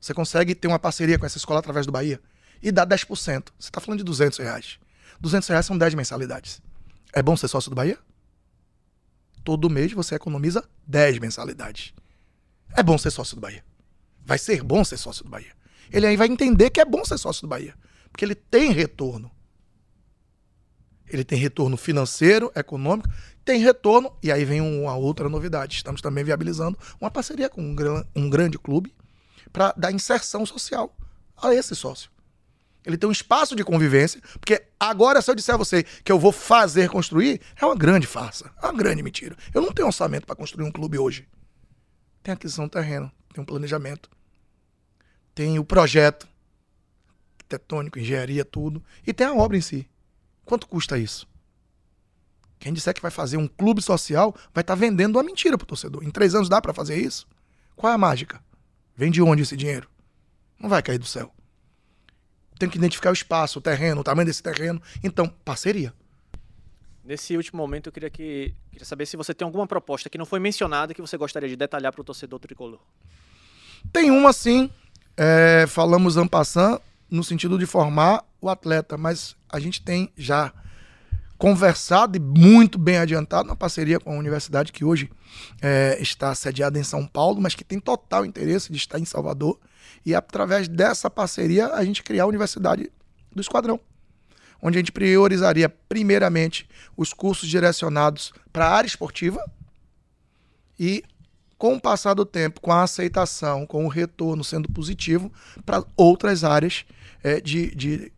Você 0.00 0.14
consegue 0.14 0.54
ter 0.54 0.68
uma 0.68 0.78
parceria 0.78 1.18
com 1.18 1.26
essa 1.26 1.36
escola 1.36 1.60
através 1.60 1.84
do 1.84 1.92
Bahia 1.92 2.18
e 2.62 2.72
dá 2.72 2.86
10%. 2.86 3.04
Você 3.14 3.44
está 3.58 3.78
falando 3.78 3.98
de 3.98 4.04
200 4.04 4.38
reais. 4.38 4.78
200 5.20 5.46
reais 5.50 5.66
são 5.66 5.76
10 5.76 5.92
mensalidades. 5.92 6.62
É 7.12 7.22
bom 7.22 7.36
ser 7.36 7.48
sócio 7.48 7.68
do 7.68 7.74
Bahia? 7.74 7.98
Todo 9.44 9.68
mês 9.68 9.92
você 9.92 10.14
economiza 10.14 10.66
10 10.86 11.18
mensalidades. 11.18 11.92
É 12.74 12.82
bom 12.82 12.96
ser 12.96 13.10
sócio 13.10 13.36
do 13.36 13.42
Bahia. 13.42 13.62
Vai 14.24 14.38
ser 14.38 14.62
bom 14.62 14.82
ser 14.82 14.96
sócio 14.96 15.24
do 15.24 15.28
Bahia. 15.30 15.59
Ele 15.92 16.06
aí 16.06 16.16
vai 16.16 16.28
entender 16.28 16.70
que 16.70 16.80
é 16.80 16.84
bom 16.84 17.04
ser 17.04 17.18
sócio 17.18 17.42
do 17.42 17.48
Bahia. 17.48 17.74
Porque 18.10 18.24
ele 18.24 18.34
tem 18.34 18.72
retorno. 18.72 19.30
Ele 21.08 21.24
tem 21.24 21.38
retorno 21.38 21.76
financeiro, 21.76 22.52
econômico, 22.54 23.08
tem 23.44 23.60
retorno, 23.60 24.12
e 24.22 24.30
aí 24.30 24.44
vem 24.44 24.60
uma 24.60 24.94
outra 24.94 25.28
novidade. 25.28 25.74
Estamos 25.74 26.00
também 26.00 26.22
viabilizando 26.22 26.78
uma 27.00 27.10
parceria 27.10 27.48
com 27.48 27.60
um, 27.60 27.74
um 28.14 28.30
grande 28.30 28.58
clube 28.58 28.94
para 29.52 29.74
dar 29.76 29.90
inserção 29.90 30.46
social 30.46 30.96
a 31.36 31.52
esse 31.52 31.74
sócio. 31.74 32.10
Ele 32.84 32.96
tem 32.96 33.08
um 33.08 33.12
espaço 33.12 33.54
de 33.54 33.64
convivência, 33.64 34.20
porque 34.40 34.62
agora, 34.78 35.20
se 35.20 35.30
eu 35.30 35.34
disser 35.34 35.54
a 35.54 35.58
você 35.58 35.82
que 35.82 36.10
eu 36.10 36.18
vou 36.18 36.32
fazer 36.32 36.88
construir, 36.88 37.40
é 37.60 37.64
uma 37.66 37.74
grande 37.74 38.06
farsa, 38.06 38.50
é 38.62 38.66
uma 38.66 38.72
grande 38.72 39.02
mentira. 39.02 39.36
Eu 39.52 39.60
não 39.60 39.72
tenho 39.72 39.86
orçamento 39.86 40.26
para 40.26 40.36
construir 40.36 40.64
um 40.64 40.72
clube 40.72 40.98
hoje. 40.98 41.28
Tem 42.22 42.32
aquisição 42.32 42.64
de 42.64 42.70
terreno, 42.70 43.10
tem 43.34 43.42
um 43.42 43.44
planejamento, 43.44 44.08
tem 45.34 45.58
o 45.58 45.64
projeto 45.64 46.28
arquitetônico, 47.38 47.98
engenharia, 47.98 48.44
tudo, 48.44 48.82
e 49.06 49.12
tem 49.12 49.26
a 49.26 49.34
obra 49.34 49.56
em 49.56 49.60
si. 49.60 49.88
Quanto 50.44 50.66
custa 50.68 50.98
isso? 50.98 51.28
Quem 52.58 52.72
disser 52.72 52.94
que 52.94 53.00
vai 53.00 53.10
fazer 53.10 53.36
um 53.36 53.48
clube 53.48 53.80
social 53.80 54.34
vai 54.52 54.62
estar 54.62 54.74
tá 54.74 54.80
vendendo 54.80 55.16
uma 55.16 55.22
mentira 55.22 55.56
pro 55.56 55.66
torcedor. 55.66 56.04
Em 56.04 56.10
três 56.10 56.34
anos 56.34 56.48
dá 56.48 56.60
para 56.60 56.74
fazer 56.74 56.96
isso? 56.96 57.26
Qual 57.74 57.90
é 57.90 57.94
a 57.94 57.98
mágica? 57.98 58.42
Vem 58.94 59.10
de 59.10 59.22
onde 59.22 59.42
esse 59.42 59.56
dinheiro? 59.56 59.88
Não 60.58 60.68
vai 60.68 60.82
cair 60.82 60.98
do 60.98 61.06
céu. 61.06 61.32
Tem 62.58 62.68
que 62.68 62.76
identificar 62.76 63.08
o 63.08 63.14
espaço, 63.14 63.58
o 63.58 63.62
terreno, 63.62 64.02
o 64.02 64.04
tamanho 64.04 64.26
desse 64.26 64.42
terreno. 64.42 64.82
Então, 65.02 65.26
parceria. 65.26 65.94
Nesse 67.02 67.34
último 67.34 67.56
momento, 67.56 67.86
eu 67.86 67.92
queria, 67.92 68.10
que, 68.10 68.54
queria 68.70 68.84
saber 68.84 69.06
se 69.06 69.16
você 69.16 69.32
tem 69.32 69.46
alguma 69.46 69.66
proposta 69.66 70.10
que 70.10 70.18
não 70.18 70.26
foi 70.26 70.38
mencionada 70.38 70.92
que 70.92 71.00
você 71.00 71.16
gostaria 71.16 71.48
de 71.48 71.56
detalhar 71.56 71.90
para 71.90 72.02
o 72.02 72.04
torcedor 72.04 72.38
tricolor. 72.38 72.80
Tem 73.90 74.10
uma 74.10 74.34
sim. 74.34 74.70
É, 75.22 75.66
falamos 75.66 76.16
ampassant 76.16 76.80
no 77.10 77.22
sentido 77.22 77.58
de 77.58 77.66
formar 77.66 78.24
o 78.40 78.48
atleta, 78.48 78.96
mas 78.96 79.36
a 79.50 79.60
gente 79.60 79.82
tem 79.82 80.10
já 80.16 80.50
conversado 81.36 82.16
e 82.16 82.18
muito 82.18 82.78
bem 82.78 82.96
adiantado 82.96 83.46
na 83.46 83.54
parceria 83.54 84.00
com 84.00 84.14
a 84.14 84.18
universidade 84.18 84.72
que 84.72 84.82
hoje 84.82 85.10
é, 85.60 85.98
está 86.00 86.34
sediada 86.34 86.78
em 86.78 86.82
São 86.82 87.06
Paulo, 87.06 87.38
mas 87.38 87.54
que 87.54 87.62
tem 87.62 87.78
total 87.78 88.24
interesse 88.24 88.72
de 88.72 88.78
estar 88.78 88.98
em 88.98 89.04
Salvador. 89.04 89.60
E 90.06 90.14
através 90.14 90.68
dessa 90.68 91.10
parceria 91.10 91.66
a 91.74 91.84
gente 91.84 92.02
criar 92.02 92.22
a 92.22 92.26
Universidade 92.26 92.90
do 93.30 93.42
Esquadrão, 93.42 93.78
onde 94.62 94.78
a 94.78 94.80
gente 94.80 94.90
priorizaria 94.90 95.68
primeiramente 95.68 96.66
os 96.96 97.12
cursos 97.12 97.46
direcionados 97.46 98.32
para 98.50 98.68
a 98.68 98.74
área 98.74 98.88
esportiva 98.88 99.44
e 100.78 101.04
com 101.60 101.74
o 101.74 101.80
passar 101.80 102.14
do 102.14 102.24
tempo, 102.24 102.58
com 102.58 102.72
a 102.72 102.84
aceitação, 102.84 103.66
com 103.66 103.84
o 103.84 103.88
retorno 103.88 104.42
sendo 104.42 104.66
positivo 104.72 105.30
para 105.66 105.84
outras 105.94 106.42
áreas 106.42 106.86
é, 107.22 107.38
de, 107.38 107.74
de 107.74 108.10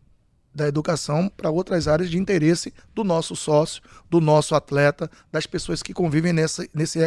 da 0.55 0.65
educação 0.65 1.27
para 1.27 1.49
outras 1.49 1.85
áreas 1.85 2.09
de 2.09 2.17
interesse 2.17 2.73
do 2.95 3.03
nosso 3.03 3.35
sócio, 3.35 3.81
do 4.09 4.21
nosso 4.21 4.55
atleta, 4.55 5.11
das 5.29 5.45
pessoas 5.45 5.83
que 5.83 5.93
convivem 5.93 6.31
nesse, 6.31 6.69
nesse 6.73 6.99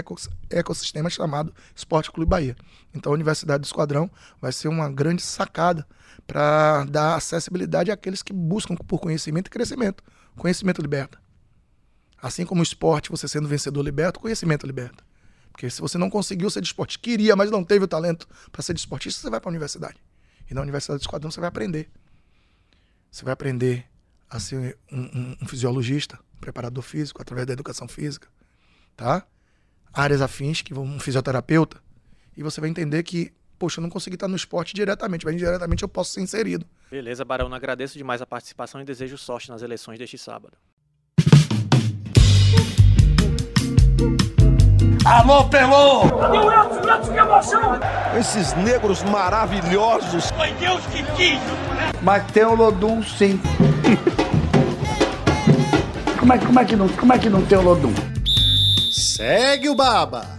ecossistema 0.50 1.08
chamado 1.08 1.54
Esporte 1.74 2.12
Clube 2.12 2.28
Bahia. 2.28 2.54
Então 2.94 3.12
a 3.12 3.14
Universidade 3.14 3.62
do 3.62 3.64
Esquadrão 3.64 4.10
vai 4.38 4.52
ser 4.52 4.68
uma 4.68 4.90
grande 4.90 5.22
sacada 5.22 5.86
para 6.26 6.84
dar 6.84 7.14
acessibilidade 7.14 7.90
àqueles 7.90 8.22
que 8.22 8.34
buscam 8.34 8.74
por 8.74 9.00
conhecimento 9.00 9.46
e 9.46 9.50
crescimento. 9.50 10.04
Conhecimento 10.36 10.82
liberta. 10.82 11.18
Assim 12.20 12.44
como 12.44 12.60
o 12.60 12.64
esporte, 12.64 13.10
você 13.10 13.26
sendo 13.26 13.48
vencedor 13.48 13.82
liberta, 13.82 14.20
conhecimento 14.20 14.66
liberta. 14.66 15.05
Porque 15.56 15.70
se 15.70 15.80
você 15.80 15.96
não 15.96 16.10
conseguiu 16.10 16.50
ser 16.50 16.60
de 16.60 16.66
esporte, 16.66 16.98
queria, 16.98 17.34
mas 17.34 17.50
não 17.50 17.64
teve 17.64 17.86
o 17.86 17.88
talento 17.88 18.28
para 18.52 18.60
ser 18.60 18.74
de 18.74 18.80
esportista, 18.80 19.22
você 19.22 19.30
vai 19.30 19.40
para 19.40 19.48
a 19.48 19.52
universidade. 19.52 19.96
E 20.50 20.52
na 20.52 20.60
Universidade 20.60 20.98
do 20.98 21.00
Esquadrão 21.00 21.30
você 21.30 21.40
vai 21.40 21.48
aprender. 21.48 21.88
Você 23.10 23.24
vai 23.24 23.32
aprender 23.32 23.86
a 24.28 24.38
ser 24.38 24.76
um, 24.92 25.00
um, 25.00 25.36
um 25.40 25.48
fisiologista, 25.48 26.18
um 26.36 26.40
preparador 26.40 26.84
físico, 26.84 27.22
através 27.22 27.46
da 27.46 27.54
educação 27.54 27.88
física, 27.88 28.28
tá? 28.94 29.26
Áreas 29.94 30.20
afins, 30.20 30.60
que 30.60 30.74
vão 30.74 30.84
um 30.84 31.00
fisioterapeuta, 31.00 31.82
e 32.36 32.42
você 32.42 32.60
vai 32.60 32.68
entender 32.68 33.02
que, 33.02 33.32
poxa, 33.58 33.80
eu 33.80 33.82
não 33.82 33.88
consegui 33.88 34.16
estar 34.16 34.28
no 34.28 34.36
esporte 34.36 34.74
diretamente, 34.74 35.24
mas 35.24 35.34
indiretamente 35.34 35.82
eu 35.82 35.88
posso 35.88 36.12
ser 36.12 36.20
inserido. 36.20 36.66
Beleza, 36.90 37.24
Barão, 37.24 37.52
agradeço 37.54 37.96
demais 37.96 38.20
a 38.20 38.26
participação 38.26 38.78
e 38.82 38.84
desejo 38.84 39.16
sorte 39.16 39.48
nas 39.48 39.62
eleições 39.62 39.98
deste 39.98 40.18
sábado. 40.18 40.54
Alô, 45.06 45.44
Pelô! 45.44 46.10
Cadê 46.18 46.36
o 46.36 46.52
Edson? 46.52 46.80
O 46.80 46.90
Edson 46.90 47.12
que 47.12 47.18
emoção! 47.18 47.80
Esses 48.18 48.54
negros 48.54 49.04
maravilhosos. 49.04 50.32
Foi 50.32 50.50
Deus 50.54 50.84
que 50.86 51.04
quis! 51.14 51.38
Mas 52.02 52.24
tem 52.32 52.44
o 52.44 52.56
Lodum 52.56 53.00
sim. 53.04 53.40
como, 56.18 56.32
é, 56.32 56.38
como, 56.38 56.58
é 56.58 56.64
que 56.64 56.74
não, 56.74 56.88
como 56.88 57.12
é 57.12 57.18
que 57.18 57.30
não 57.30 57.40
tem 57.42 57.56
o 57.56 57.62
Lodum? 57.62 57.94
Segue 58.90 59.68
o 59.68 59.76
Baba! 59.76 60.35